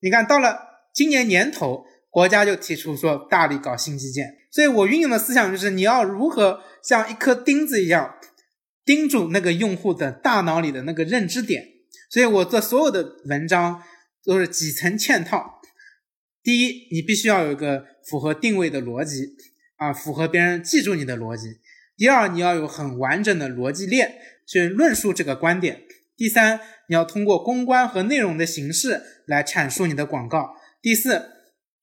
[0.00, 0.58] 你看到了
[0.92, 4.34] 今年年头，国家就提出说大力搞新基建。
[4.50, 8.16] 所以我运用的思想就是，你要如何像一颗钉子一样
[8.84, 11.73] 钉住那个用户的大脑里的那个认知点。
[12.14, 13.82] 所以我做所有的文章
[14.24, 15.60] 都是几层嵌套。
[16.44, 19.34] 第一，你必须要有一个符合定位的逻辑
[19.74, 21.58] 啊，符合别人记住你的逻辑。
[21.96, 24.14] 第二，你要有很完整的逻辑链
[24.46, 25.82] 去论述这个观点。
[26.16, 30.54] 第三，你要通过公关和内容的形式来阐述你的广告。
[30.80, 31.32] 第四。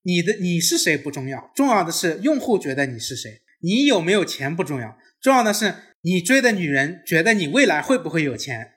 [0.03, 3.43] 你的你是谁不重要，重要的是用户觉得你是谁。
[3.59, 8.71] 你有没有钱不重要，重要的是你追的女人觉得你未来会不会有钱。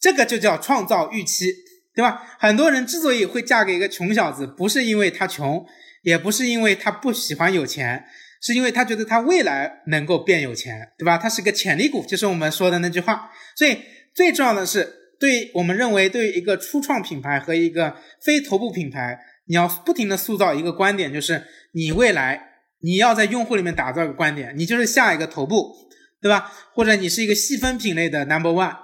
[0.00, 1.52] 这个就叫创造预期，
[1.94, 2.22] 对吧？
[2.38, 5.64] 很多人之所以会嫁给一个穷小子，不是因为他穷，
[6.02, 8.04] 也不是因为他不喜欢有钱，
[8.40, 11.18] 是因为他觉得他未来能够变有钱，对吧？
[11.18, 13.30] 他是个潜力股，就是我们说的那句话。
[13.56, 13.78] 所以
[14.14, 19.18] 最重要的是，对我们认为，对于一个初创品牌和一个非头部品牌。
[19.50, 22.38] 你要不停的塑造一个观点，就是你未来
[22.82, 25.74] 你要在用户里面打造一个观点，你就是下一个头部，
[26.20, 26.52] 对吧？
[26.74, 28.76] 或者你是一个细分品类的 number one。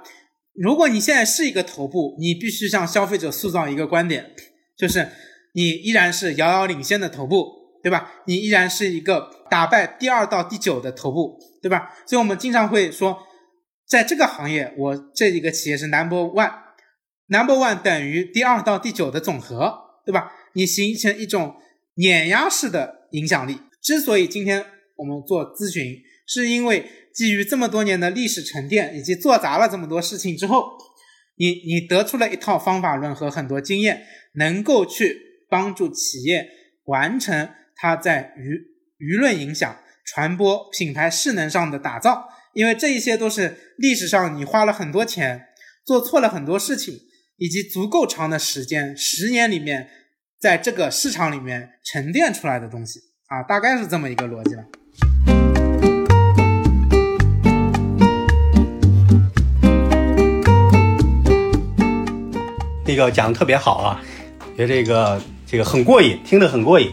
[0.55, 4.35] 如果你现在是一个头部，你必须向消费者塑造一个观点，
[4.77, 5.09] 就是
[5.53, 7.47] 你依然是遥遥领先的头部，
[7.83, 8.23] 对吧？
[8.27, 11.91] 你依然是一个打败第二到第九的头部，对吧？
[12.07, 13.19] 所以我们经常会说，
[13.87, 19.75] 在这个行业，我这一个企业是 number one，number one 等于第二到第九的总和，
[20.07, 20.31] 对吧？
[20.55, 21.57] 你形成一种
[21.97, 23.59] 碾压式的影响力。
[23.83, 24.65] 之所以今天
[24.97, 30.77] 我们做咨询，是因为基于这么多年的历史沉淀，以及做砸了这么多事情之后，
[31.37, 35.17] 你你得出了一套方法论和很多经验，能够去
[35.49, 36.49] 帮助企业
[36.87, 38.59] 完成它在舆
[38.99, 42.29] 舆论影响、传播、品牌势能上的打造。
[42.53, 45.47] 因为这一些都是历史上你花了很多钱，
[45.85, 47.01] 做错了很多事情，
[47.37, 49.89] 以及足够长的时间，十年里面。
[50.37, 54.63] 在这个市场里面沉淀出来的东西啊，大概是这么一个逻辑吧。
[62.87, 64.01] 那个讲的特别好啊，
[64.57, 66.91] 觉得这个这个很过瘾，听得很过瘾，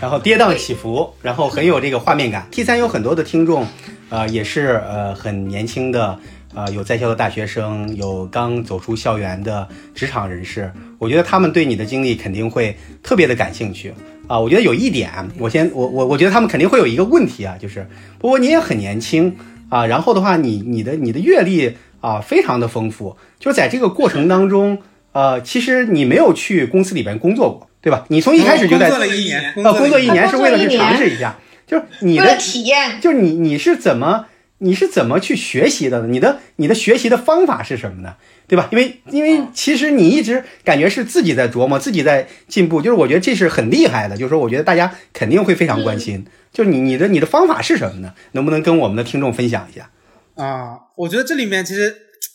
[0.00, 2.46] 然后跌宕起伏，然后很有这个画面感。
[2.50, 3.66] T 三有很多的听众，
[4.10, 6.18] 呃，也是呃很年轻的。
[6.54, 13.92] 啊，有在校的大学生，有刚走出校园的职场人士，我觉得他们对你的经历肯定会特别的感兴趣
[14.28, 14.38] 啊。
[14.38, 17.84] 我觉得有一点，我先我我我觉得他们肯定会有一个问题啊，就是
[18.20, 19.34] 不过你也很年轻
[19.68, 24.78] 啊，然后的话，你你的你的阅历啊非常的丰富，就在这个过程当中，
[25.14, 28.04] 呃，其实你没有去公司里边工作过，对吧？
[28.10, 34.26] 你从一开始就在工作了一年，呃，工作一年是为了去尝试一下，就是你的体验，就是你你是怎么。
[34.58, 36.06] 你是怎么去学习的呢？
[36.06, 38.14] 你的你的学习的方法是什么呢？
[38.46, 38.68] 对吧？
[38.70, 44.16] 因为因为其实你一直感觉是自己在琢磨，自己在进步，就是我觉得这是很厉害的。
[44.16, 48.14] 就是说，我觉得大家肯定会非常关心，就是你你的你的方法是什么呢？
[48.32, 49.90] 能不能跟我们的听众分享一下？
[50.36, 51.94] 啊，我觉得这里面其实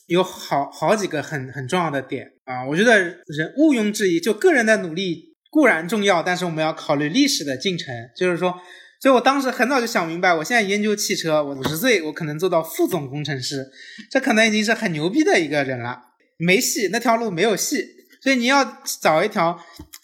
[0.09, 2.65] 有好好几个很很重要的点啊。
[2.67, 8.55] 我觉得人毋庸置疑，就个人的努力固然重要，但是我们要考虑历史的进程，就是说。
[9.01, 13.65] 所以我当时很早就想明白，我现在研究汽车，我五十岁我可能做到副总工程师，
[14.11, 16.01] 这可能已经是很牛逼的一个人了。
[16.35, 17.81] 没戏，那条路没有戏。
[18.21, 19.57] 所以你要找一条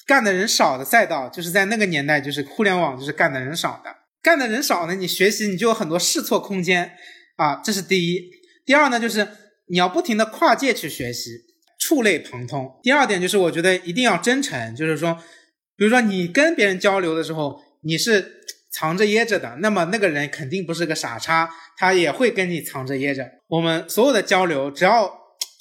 [0.08, 6.94] 干的人少的赛道，就是在那个年代，就是互联网就是干的人少的，干的人少呢，你学习你就有很多试错空间
[7.36, 8.22] 啊，这是第一。
[8.66, 9.28] 第二呢，就是
[9.68, 11.32] 你要不停的跨界去学习，
[11.80, 12.80] 触类旁通。
[12.84, 15.18] 第二点就是我觉得一定要真诚，就是说，
[15.76, 18.44] 比如说你跟别人交流的时候，你是。
[18.78, 23.26] 藏着掖着的，那么那个人肯定不是个傻叉，他也会跟你藏着掖着。
[23.48, 25.10] 我们所有的交流，只要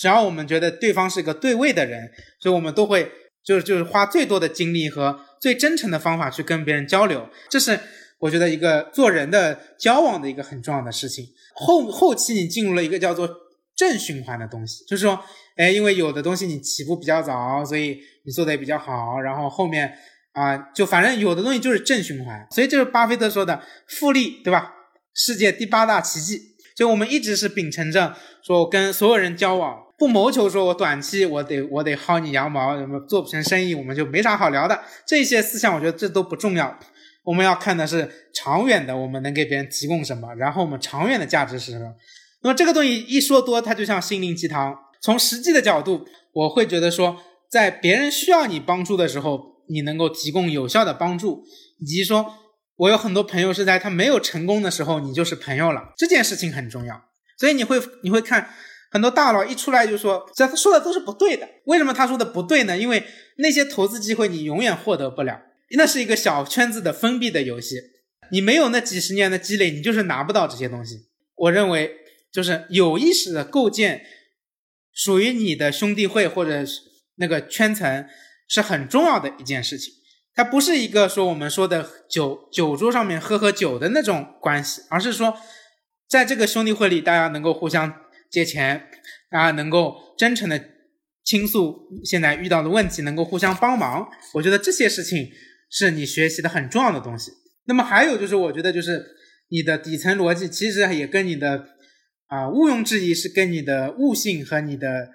[0.00, 3.12] 只要我们觉得对方是一个对位的人，所以我们都会
[3.44, 7.28] 就是就是花最多的精力和最真诚的方法去跟别人交流。
[7.48, 7.78] 这是
[8.18, 11.24] 我觉得一个做人的交往的一个很重要的事情。
[11.54, 13.28] 后后期你进入了一个叫做
[13.76, 15.18] 正循环的东西，就是说，
[15.56, 19.94] 哎，因为有的东西你起步比较早，所以你做的也比较好，然后后面。
[20.34, 24.72] 啊，就反正有的东西就是正循环，所以这是巴菲特说的复利，对吧？
[25.14, 26.56] 世界第八大奇迹。
[26.76, 36.76] 所以我们一直是秉承着说，我跟所有人交往不谋求说我短期我得我得薅你羊毛，什么做不成生意我们就没啥好聊的这些思想，我觉得这都不重要。
[37.22, 41.94] 我们要看的是长远的，我们能给别人提供什么，然后我们长远的价值是什么。
[42.44, 44.72] 那么这个东西一说多，它就像心灵鸡汤。
[45.02, 49.52] 从实际的角度，我会觉得说，在别人需要你帮助的时候。
[49.66, 51.42] 你能够提供有效的帮助，
[51.78, 52.34] 以及说，
[52.76, 57.02] 我有很多朋友是在他没有成功的时候，你就是朋友了，这件事情很重要。
[57.38, 58.50] 所以你会你会看
[58.90, 61.48] 很多大佬一出来就说，这他说的都是不对的。
[61.64, 62.76] 为什么他说的不对呢？
[62.76, 63.04] 因为
[63.38, 65.40] 那些投资机会你永远获得不了，
[65.78, 67.76] 那是一个小圈子的封闭的游戏，
[68.30, 71.06] 你没有那几十年的积累，你就是拿不到这些东西。
[71.36, 71.90] 我认为
[72.34, 74.04] 就是有意识的构建
[74.92, 76.62] 属于你的兄弟会或者
[77.14, 78.06] 那个圈层。
[78.46, 79.90] 是很重要的一件事情，
[80.34, 85.34] 它不是一个说我们说的酒酒桌上面喝喝酒的那种关系，而是说，
[86.06, 88.90] 在这个兄弟会里，大家能够互相借钱，
[89.30, 90.62] 大家能够真诚的
[91.24, 94.06] 倾诉现在遇到的问题，能够互相帮忙。
[94.34, 95.30] 我觉得这些事情
[95.70, 97.32] 是你学习的很重要的东西。
[97.64, 99.02] 那么还有就是，我觉得就是
[99.48, 101.66] 你的底层逻辑其实也跟你的
[102.34, 105.10] 啊毋庸置疑是跟你的悟性和你的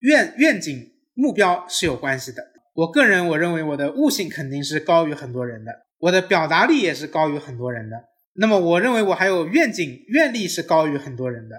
[0.00, 2.42] 愿愿景目标是有关系的。
[2.74, 7.96] 我个人我认为我的悟性肯定是高于很多人的，我的表达力也是高于很多人的。
[8.34, 11.56] 那么我认为我还有愿景愿力是高于很多人的。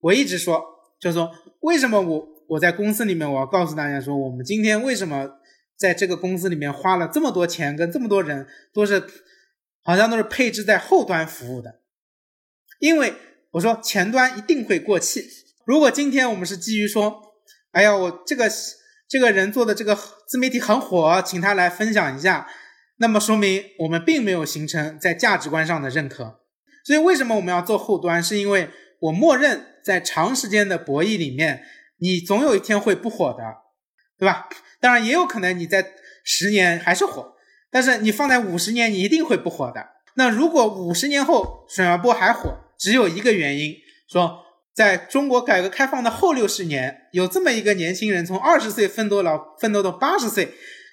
[0.00, 0.62] 我一直说，
[1.00, 5.38] 就说为什么我我在公司里面我要告诉大家说，我们今天为什么
[5.76, 9.02] 在这个公司里面花了这么多钱跟这么多人都是
[9.82, 11.80] 好像都是配置在后端服务的，
[12.78, 13.14] 因为
[13.52, 15.28] 我说前端一定会过气。
[15.64, 17.22] 如果今天我们是基于说，
[17.72, 18.50] 哎呀我这个。
[19.10, 22.46] 这个人做的这个自媒体很火，请他来分享一下，
[22.98, 26.40] 那么说明我们并没有形成在价值观上的认可。
[26.84, 28.22] 所以为什么我们要做后端？
[28.22, 28.68] 是因为
[29.00, 31.62] 我默认在长时间的博弈里面，
[32.00, 33.42] 你总有一天会不火的，
[34.18, 34.46] 对吧？
[34.78, 37.34] 当然也有可能你在十年还是火，
[37.70, 39.88] 但是你放在五十年，你一定会不火的。
[40.16, 43.74] 那如果五十年后沈阳波还火，只有一个原因，
[44.08, 44.44] 说。
[44.74, 50.50] 在中国改革开放的后六十年，有这么一个年轻人，从二十岁奋斗了，奋斗到八十岁，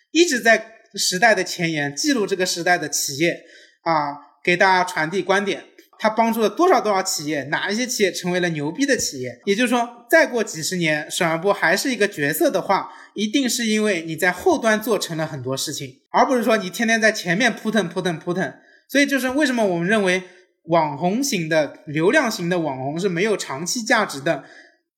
[0.09, 3.43] 一直在时代的前沿记录这个时代的企业
[3.83, 5.65] 啊，给大家传递观点。
[5.99, 7.43] 他帮助了多少多少企业？
[7.51, 9.39] 哪一些企业成为了牛逼的企业？
[9.45, 18.51] 也就是说，再过几十年，沈而波还是一个角色的话，一定是因为你在后端做成了很多事情，而不是说你天天在前面扑腾扑腾扑腾。
[18.89, 20.23] 所以，就是为什么我们认为。
[20.67, 24.43] 网红型的流量型的网红是没有长期价值的，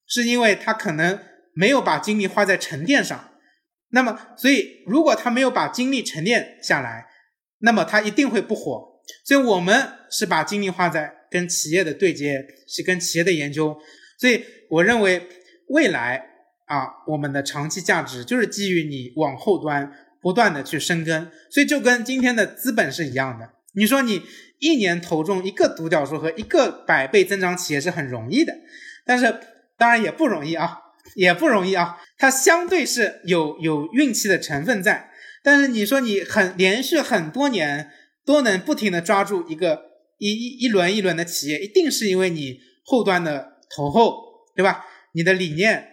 [0.05, 1.19] 是因为他可能
[1.53, 3.31] 没有把精力花在沉淀上。
[3.89, 7.07] 那么，所以如果他没有把精力沉淀下来，
[7.59, 9.01] 那么他一定会不火。
[9.25, 13.77] 所以我们是把精力花在跟企业的对接，是跟企业的研究。
[14.17, 15.27] 所以我认为
[15.69, 16.25] 未来
[16.65, 21.29] 啊，我们的长期价值就是基于你往后端不断的去深耕。
[21.49, 23.49] 所以就跟今天的资本是一样的。
[23.73, 24.23] 你说你。
[24.59, 28.53] 一年投中一个独角兽和一个百倍增长企业是很容易的，
[29.05, 29.39] 但是
[29.77, 30.79] 当然也不容易啊，
[31.15, 31.97] 也不容易啊。
[32.17, 35.11] 它相对是有有运气的成分在，
[35.43, 37.91] 但是你说你很连续很多年
[38.25, 39.81] 都能不停的抓住一个
[40.17, 44.17] 一一一轮一轮的企业，一定是因为你后端的投后，
[44.55, 44.85] 对吧？
[45.13, 45.89] 你的理念，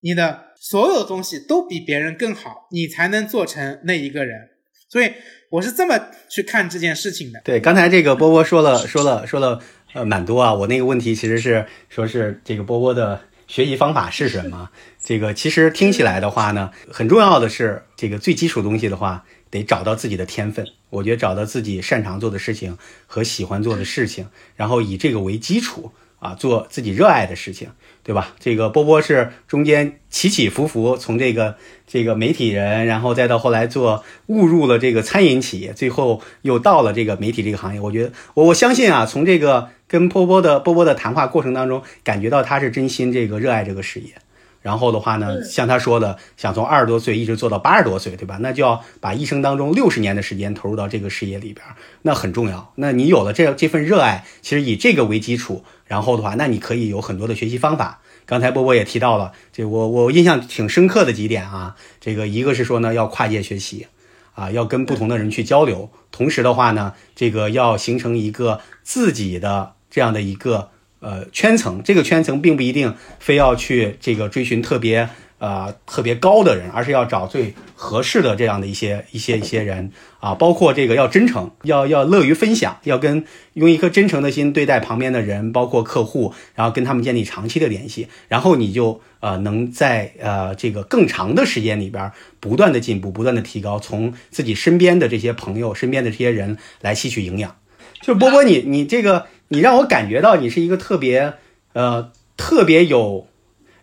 [0.00, 4.48] 你的所有东西都比别人更好，你才能做成那一个人。
[4.88, 5.12] 所以。
[5.50, 7.40] 我是这么去看这件事情的。
[7.44, 9.60] 对，刚才这个波波说了说了说了，
[9.92, 10.52] 呃，蛮多啊。
[10.52, 14.68] 我那个问题其实是说是这个波波的学习方法是什么？
[15.02, 20.66] 这个其实听起来的话呢，很重要的是这个最基础东西的话，得找到自己的天分。
[20.90, 22.76] 我觉得找到自己擅长做的事情
[23.06, 27.68] 和喜欢做的事情，然后以这个为基础啊，做自己热爱的事情，
[28.02, 28.34] 对吧？
[28.40, 31.56] 这个波波是中间起起伏伏，从这个
[31.86, 37.80] 这个媒体人，然后再到后来做误入了这个餐饮企业，最后又到了这个媒体这个行业。
[37.80, 44.14] 我觉得我我相信啊，从这个跟波波的波波的谈话过程当中，感觉到他是真心这个热爱这个事业。
[44.62, 48.36] 然后的话呢，像他说的，想从二十多岁一直做到八十多岁，对吧？
[48.40, 51.64] 那就要把一生当中六十年的时间投入到这个事业里边，
[52.02, 52.72] 那很重要。
[52.74, 58.00] 那你有了这这份热爱，其实以这个为基础，然后的话，那你可以有很多的学习方法。
[58.24, 63.86] 刚才波波也提到了，这我我印象挺深刻的几点啊，这个一个是说呢，要跨界学习，
[64.34, 70.70] 啊，要跟不同的人去交流，同时的话呢，这个要形成一个自己的这样的一个。
[70.98, 75.08] 呃，圈层这个圈层并不一定非要去这个追寻特别
[75.38, 83.24] 呃特别高的人，而是要找最合适的这样的一些一些一些人啊，包括这个要真诚，要要乐于分享，要跟
[83.54, 92.10] 用一颗真诚的心对待旁边的人，包括客户，然后跟他们建立长期的联系，然后你就呃能在呃这个更长的时间里边
[92.40, 97.56] 不断的进步，不断的提高，从自己身边的这些朋友、身边的这些人来吸取营养。
[98.00, 99.26] 就是波波，你你这个。
[99.48, 101.34] 你让我感觉到你是一个特别，
[101.72, 103.28] 呃，特别有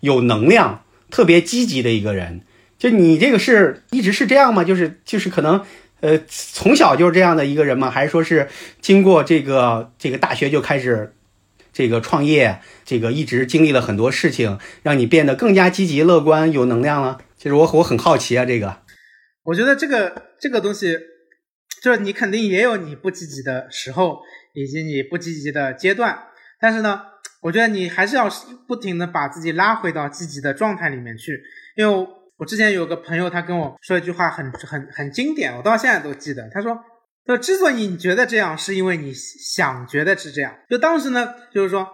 [0.02, 0.83] 有能量、
[1.14, 2.42] 特别积极的一个人。
[2.80, 4.64] 就你这个是一直是这样吗？
[4.64, 5.64] 就是就是可能，
[6.02, 7.92] 呃，从小就是这样的一个人吗？
[7.92, 8.50] 还是说是
[8.82, 11.14] 经过这个这个大学就开始
[11.72, 17.20] 这个创业，这个一直经历了很多事情，让你变得更加积极、乐观、有能量了？
[17.38, 18.80] 其实我我很好奇啊，这个，
[19.44, 20.98] 我觉得这个这个东西，
[21.84, 24.20] 就是你肯定也有你不积极的时候。
[24.56, 26.16] 以及你不积极的阶段，
[26.62, 27.02] 但是呢，
[27.44, 28.28] 我觉得你还是要
[28.68, 31.40] 不停的把自己拉回到积极的状态里面去。
[31.76, 36.50] 因为我之前有个朋友，他跟我说一句话很很很经典，我到现在都记得。
[36.50, 36.80] 他说
[37.28, 41.88] ：“说之所以你觉得这样，是因为你想觉得是这样。”就当时呢，就是说，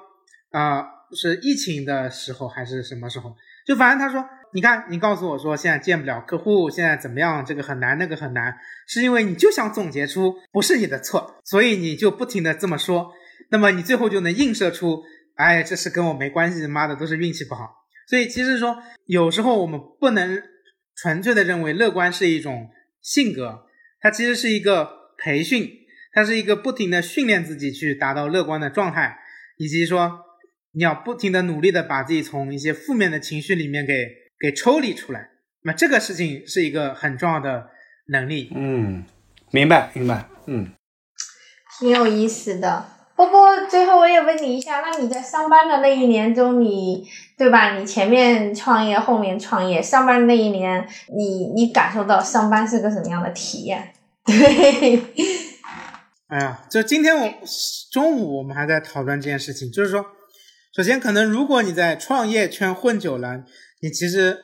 [0.51, 3.35] 啊，是疫情的时候还是什么时候？
[3.65, 4.23] 就反正他说。
[4.51, 7.45] 你看，你告诉我说现在见不了客户，现在怎么样？
[7.45, 13.11] 这个很难，那个很难，是因为你就想总结出不是你的错，所以你就不停的这么说，
[13.51, 15.03] 那么你最后就能映射出，
[15.39, 17.69] 哎，这是跟我没关系，妈的都是运气不好。
[18.07, 20.43] 所以其实说，有时候我们不能
[20.95, 22.69] 纯粹的认为乐观是一种
[23.01, 23.65] 性格，
[24.01, 25.69] 它其实是一个培训，
[26.11, 29.17] 它是一个不停的训练自己去达到乐观的状态，
[29.57, 30.19] 以及说
[30.73, 34.19] 你要不停的努力的把自己从一些负面的情绪里面给。
[34.41, 35.31] 给抽离出来，
[35.63, 37.71] 那这个事情是一个很重要的
[38.07, 38.49] 能力。
[38.55, 39.03] 嗯，
[39.51, 40.29] 明白，明白。
[40.45, 40.71] 嗯，
[41.77, 42.85] 挺有意思的。
[43.19, 47.05] 波波，最后我也问你一下，那你在上班的那一年中，你
[47.37, 47.77] 对吧？
[47.77, 53.91] 你前面创业，后面创业，上班那一年，你你感受到上班是个什么样的体验？
[54.25, 55.03] 对。
[56.31, 57.29] 哎呀，就今天我
[57.91, 60.05] 中午我们还在讨论这件事情，就是说，
[60.73, 63.43] 首先可能如果你在创业圈混久了。
[63.81, 64.37] 你其实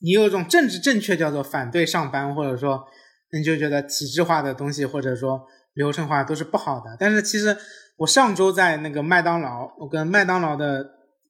[0.00, 2.84] 你有一种政治正确，叫做反对上班，或者说
[3.32, 6.96] 你就觉得体制化的东西或者说流程化都是不好的。
[6.98, 7.54] 但是其实
[7.98, 10.84] 我上周在那个麦当劳，我跟麦当劳的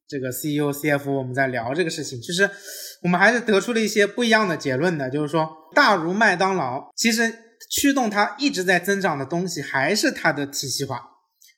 [0.06, 2.48] 这个 CEO、CF 我们在聊这个事情，其实
[3.02, 5.10] 我们还是得出了一些不一样的结论的。
[5.10, 7.34] 就是说，大如麦当劳，其实
[7.70, 11.00] 驱动它一直在增长的东西还是它的体系化，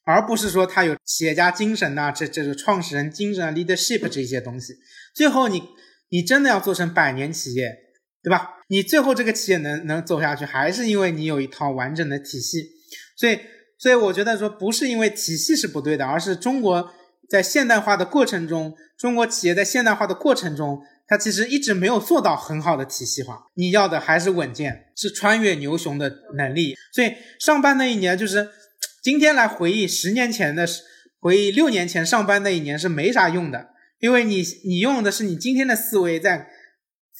[0.04, 4.74] 而不是说它有企业家精神呐，这这个创始人精神、leadership 这些东西。
[5.14, 5.62] 最后你。
[6.12, 7.70] 你真的要做成百年企业，
[8.20, 8.54] 对吧？
[8.68, 12.64] 你最后这个企业能能走下去，还是因为你有一套完整的体系。
[13.16, 13.38] 所以，
[13.80, 16.92] 所以我觉得说，不是因为体系是不对的，而是中国
[17.30, 23.46] 在现代化的过程中，中国企业在现代化的过程中，它其实一直没有做到很好的体系化。
[23.54, 26.76] 你要的还是稳健，是穿越牛熊的能力。
[26.92, 28.50] 所以，上班那一年，就是
[29.02, 30.66] 今天来回忆十年前的，
[31.18, 33.70] 回忆六年前上班那一年是没啥用的。
[34.00, 36.48] 因为你你用的是你今天的思维在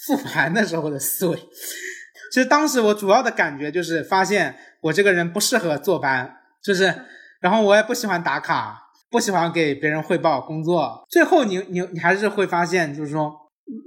[0.07, 1.37] 复盘的时候的思维，
[2.33, 6.95] 其实当时我主要的感觉就是发现我这个人不适合坐班，就是，
[7.41, 11.07] 然后我也不喜欢打卡，不喜欢给别人汇报工作。
[11.09, 13.33] 最后你你你还是会发现，就是说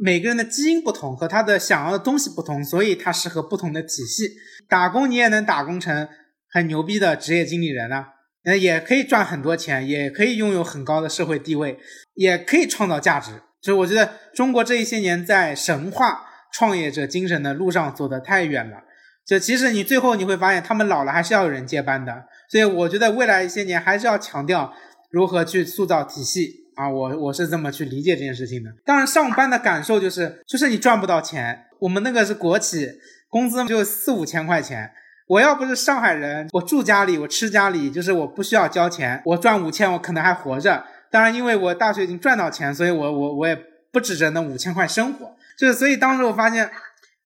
[0.01, 4.29] 每个人的基因不同和他的想要的东西不同，所以他适合不同的体系。
[4.67, 6.07] 打工你也能打工成
[6.49, 8.07] 很牛逼的职业经理人啊。
[8.45, 11.79] 那，也可以赚很多钱，也可以拥有很高的社会地位，
[12.15, 13.31] 也可以创造价值。
[13.61, 18.79] 就是我觉得中国这一些年在神话创业者精神的路上走得太远了。
[19.25, 22.25] 就其实你最后你会发现，他们老了还是要有人接班的。
[22.49, 24.73] 所以我觉得未来一些年还是要强调
[25.09, 26.89] 如何去塑造体系啊。
[26.89, 28.69] 我我是这么去理解这件事情的。
[28.85, 31.65] 当然，上班的感受就是就是你赚不到钱。
[31.79, 32.89] 我们那个是国企。
[33.29, 34.91] 工资就四五千块钱。
[35.27, 40.85] 我要不是上海人，我住家里，我吃家里，就是我不需要交钱，我赚五千，我可能还活着。
[41.09, 43.57] 当然，因为我大学已经赚到钱，所以我我我也
[43.91, 45.35] 不指着那五千块生活。
[45.57, 46.69] 就是所以当时我发现，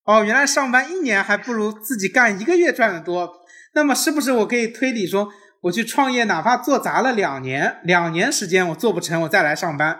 [0.05, 3.29] 哦，原来上班一年还不如自己干一个月赚的多。
[3.77, 5.29] 那么是不是我可以推理说，
[5.61, 9.99] 我去创业，哪怕做砸了两年，两年时间我做不成，我再来上班，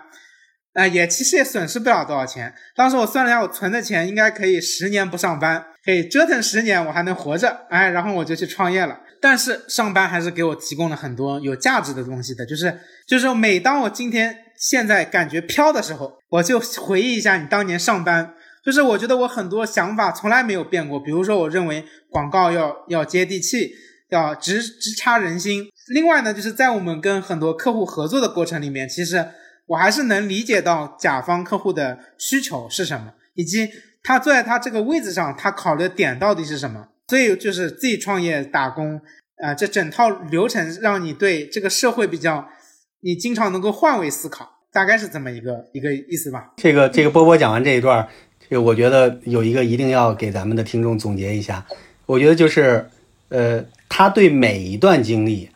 [0.73, 2.55] 哎，也其实也损失不了多少钱。
[2.75, 5.63] 当时我算了一下，我存的钱应该可以十年不上班。
[5.85, 8.99] 可以折腾十年，我还能活着，哎，然后我就去创业了。
[9.21, 18.33] 但是上班还是给我提供了很多有价值的东西的，就是就是每当我今天现在感觉飘的时候，我就回忆一下你当年上班，
[18.67, 20.99] 就是我觉得我很多想法从来没有变过。
[20.99, 23.71] 比如说，我认为广告要要接地气，
[24.09, 25.67] 要直直插人心。
[25.93, 29.25] 另外呢，就是在我们跟很多客户合作的过程里面，其实
[29.67, 33.69] 我还是能理解到甲方客户的需求是什么，以及。
[34.03, 36.87] 他坐在他这个位置上，他考虑的点到底是什么？
[37.09, 39.01] 所以就是自己创业打工，
[39.43, 42.47] 啊，这整套流程让你对这个社会比较，
[43.01, 46.53] 你经常能够换位思考，大概是这么一个一个意思吧。
[46.55, 48.07] 这个这个波波讲完这一段，
[48.49, 51.65] 这个我觉得有一个一定要给咱们的听众总结一下，
[52.05, 52.89] 我觉得就是，
[53.29, 55.49] 呃，他对每一段经历，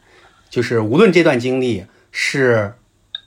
[0.49, 2.73] 就是无论这段经历是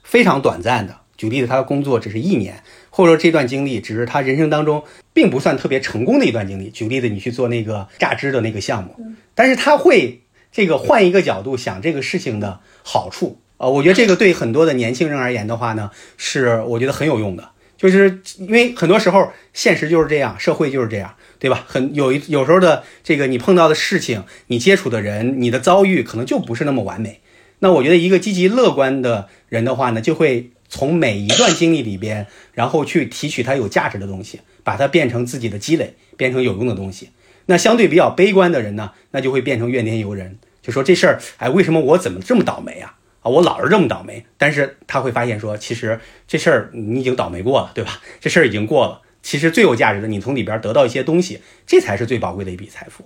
[0.03, 2.61] 非常短暂的，举例子，他的工作只是一年。
[2.91, 6.69] 或者说这段经历只是他人生当中并不算特别成功的一段经历。
[6.69, 8.95] 举例子，你去做那个榨汁的那个项目，
[9.33, 17.49] 但是他会这个换一个角度想这个事情的好处啊，我觉得这个对很多的年轻人而言的话呢，是我觉得很有用的。
[17.77, 21.63] 就是因为很多时候现实就是这样，社会就是这样，对吧？
[21.67, 27.21] 很有一有时候的这个你碰到的事情，你接触的人，你的遭遇可能就不是那么完美。
[27.59, 30.51] 那我觉得一个积极乐观的人的话呢，就会。
[30.67, 37.11] 从每一段经历里边，然后去提取它有价值的东西，把它变成自己的积累，变成有用的东西。
[37.45, 42.95] 那相对比较悲观的人呢，那就会变成怨天尤人，就说这事儿，哎，为什么我怎么这么倒霉啊？
[43.25, 44.25] 啊，我老是这么倒霉。
[44.37, 47.99] 但是他会发现说，其实这事儿你已经倒霉过了，对吧？
[48.21, 49.01] 这事儿已经过了。
[49.21, 53.03] 其实最有价值的，你从里边得到一些东西，这才是最宝贵的一笔财富。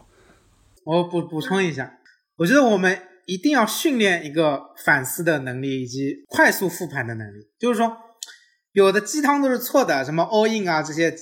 [0.83, 1.93] 我补补充一下，
[2.37, 3.03] 我觉得我们。
[3.29, 7.47] 一定要训练一个反思的能力以及快速复盘的能力。
[7.59, 7.95] 就是说，
[8.71, 11.13] 有的鸡汤都是错的，什么 all in 啊这些，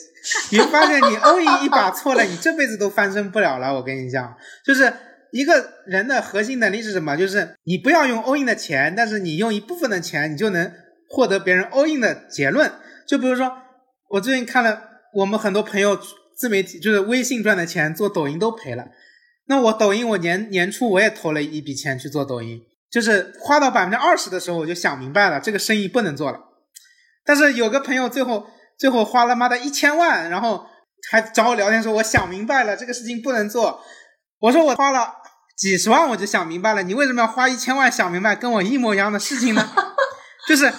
[0.51, 3.73] 你会发现你 all in 一把错了，你这辈子都翻身不了了。
[3.73, 4.33] 我跟你讲，
[4.65, 4.93] 就是
[5.31, 7.15] 一个人的核心能力是什么？
[7.15, 10.71] 就是你不要用 all in 的钱，但是你用一部分的钱，你就能
[11.09, 12.71] 获得别人 all in 的结论。
[13.05, 13.51] 就比如说，
[14.09, 14.81] 我最近看了
[15.13, 15.99] 我们很多朋友
[16.35, 18.85] 自媒体，就是微信赚的钱，做抖音都赔了。
[19.47, 22.61] 那我抖音，我年年初我也投了一笔钱去做抖音，
[22.91, 26.39] 就是花到百分之二十的时候，我就想明白了，这个生意不能做了。
[27.25, 28.47] 但是有个朋友最后
[28.77, 30.65] 最后花了妈的一千万，然后
[31.09, 33.81] 还找我聊天说，我想明白了，这个事情不能做。
[34.39, 35.13] 我说我花了
[35.57, 39.69] 几十万，我就想明白了，你为什么要花一千万想明白跟我一模一样的事情呢？
[40.47, 40.69] 就是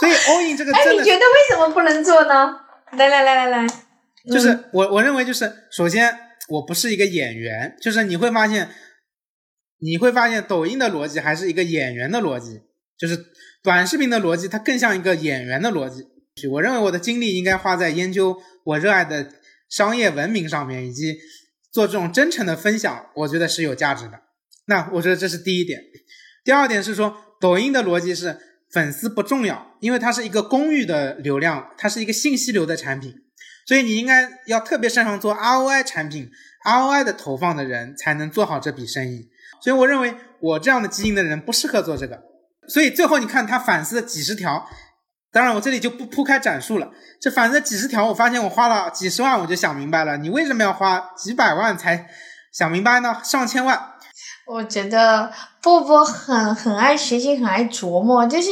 [0.00, 2.54] 所以 all in 这个， 哎，你觉得为什么不能做呢？
[2.92, 3.66] 来来来来来，
[4.30, 6.18] 就是我我认为就是首先。
[6.48, 8.70] 我不是一个演员，就是你会发现，
[9.80, 12.62] 你会发现抖音的逻辑还是一个演员的逻辑，
[12.96, 13.22] 就是
[13.62, 16.06] 短视频的逻辑，它更像一个演员的逻辑。
[16.48, 19.30] 我认为我的精力应该花在研究我热爱的
[19.68, 21.18] 商业文明上面，以及
[21.70, 24.20] 做这种真诚的分享，我觉得是有价值的。
[24.66, 25.80] 那我觉得这是第一点。
[26.44, 28.38] 第二点是说，抖音的逻辑是
[28.70, 33.14] 粉丝不重要，因为它是一个公域的流量，它是一个信息流的产品。
[33.66, 36.30] 所以你应该要特别擅长做 ROI 产品
[36.64, 39.28] ，ROI 的投放的人才能做好这笔生意。
[39.62, 42.22] 所以我认为我这样的基因的人不适合做这个。
[42.66, 44.66] 所以最后你看他反思了几十条，
[45.32, 46.90] 当然我这里就不铺开展述了。
[47.20, 52.08] 这反正几十条，我发现我花了几十万，我就想明白了，你为什么要花几百万才
[52.52, 53.20] 想明白呢？
[53.22, 53.92] 上千万。
[54.46, 55.30] 我觉得
[55.62, 58.50] 波波很很爱学习，很爱琢磨，就是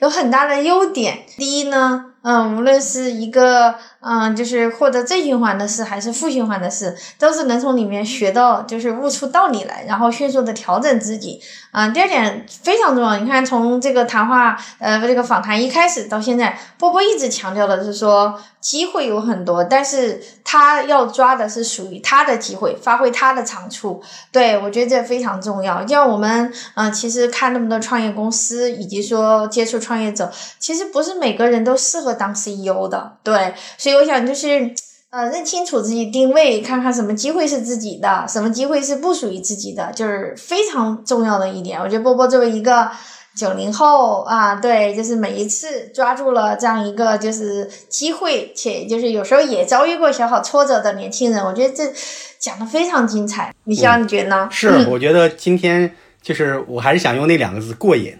[0.00, 1.24] 有很大的优点。
[1.36, 2.04] 第一呢。
[2.20, 11.40] 嗯，无论是一个嗯，就是获得正循环的事，还是负循环的事，都是能从里面学到，就是悟出道理来，然后迅速的调整自己。
[11.72, 24.02] 嗯，第二点非常重要，你看从这个谈话呃这个访谈一开始到现在，波波一直强调的是说机会有很多，但是他要抓的是属于他的机会，发挥他的长处。
[24.32, 25.82] 对我觉得这非常重要。
[25.82, 32.18] 就像我们嗯，其实看那么多创业公司，以及说接触创业者，其实不是每个人都适合。
[32.18, 34.74] 当 CEO 的，对，所以我想就是，
[35.10, 41.80] 呃，认清楚自己定位，看看什么机会是自己的，什么机会是不属于自己的，就是非常重要的一点。
[41.80, 42.90] 我觉得波波作为一个
[43.36, 51.84] 九零后啊，对，就是每一次抓住了这样一个就是机会，且就是有时候也遭遇过小小挫折的年轻人，我觉得这
[52.40, 53.54] 讲的非常精彩。
[53.62, 54.48] 李潇，你觉得呢？
[54.50, 58.16] 是，我觉得今天就是我还是想用那两个字过瘾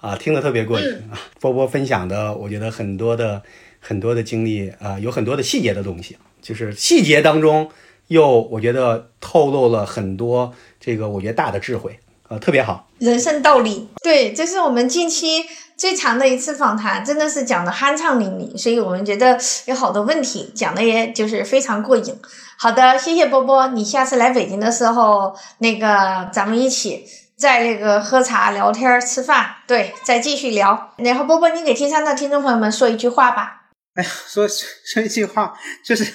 [0.00, 1.18] 啊，听得特别过瘾啊。
[1.40, 3.42] 波波分享的，我觉得很多的
[3.80, 7.70] 很多的经历啊，有很多的细节的东西，就是细节当中
[8.08, 11.98] 又我觉得透露了很多这个我觉得大的智慧。
[12.28, 15.44] 呃，特别好，人生道理，对，这是我们近期
[15.76, 22.18] 最长的一次访谈，真的是讲的酣畅淋漓，所以我们觉得有好多问题讲的也就是非常过瘾。
[22.58, 27.04] 好的，谢谢波波，你下次来北京的时候，那个咱们一起
[27.38, 30.94] 在那个喝茶、聊天、吃饭，对，再继续聊。
[30.96, 33.62] 然后波波，你给天山的听众朋友们说一句话吧。
[33.94, 36.12] 哎呀，说说一句话， 就是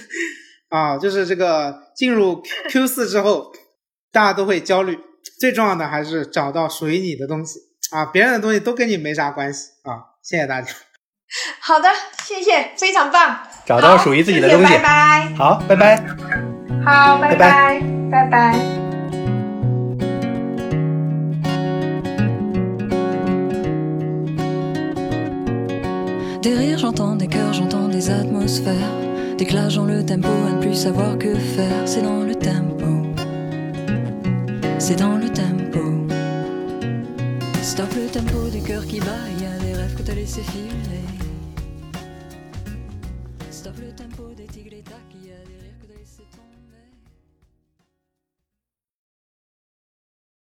[0.69, 3.51] 啊，就是这个进入 Q 四之后，
[4.11, 4.99] 大家都会焦虑。
[5.39, 7.59] 最重要的还是找到属于你的东西
[7.91, 10.17] 啊，别人的东西都跟你没啥关系啊！
[10.23, 10.71] 谢谢大家。
[11.59, 11.89] 好的，
[12.23, 13.39] 谢谢，非常棒。
[13.65, 14.73] 找到属于自己的东西。
[14.73, 15.33] 拜拜。
[15.37, 15.97] 好，拜拜。
[16.85, 18.80] 好，拜拜，拜拜。
[26.41, 29.35] Des rires, j'entends des cœurs, j'entends des atmosphères.
[29.37, 31.83] Des classes dans le tempo à ne plus savoir que faire.
[31.87, 32.85] C'est dans le tempo.
[34.79, 35.81] C'est dans le tempo.
[37.61, 39.05] Stop le tempo du cœur qui bat.
[39.37, 41.00] Il y a des rêves que t'as laissé filer.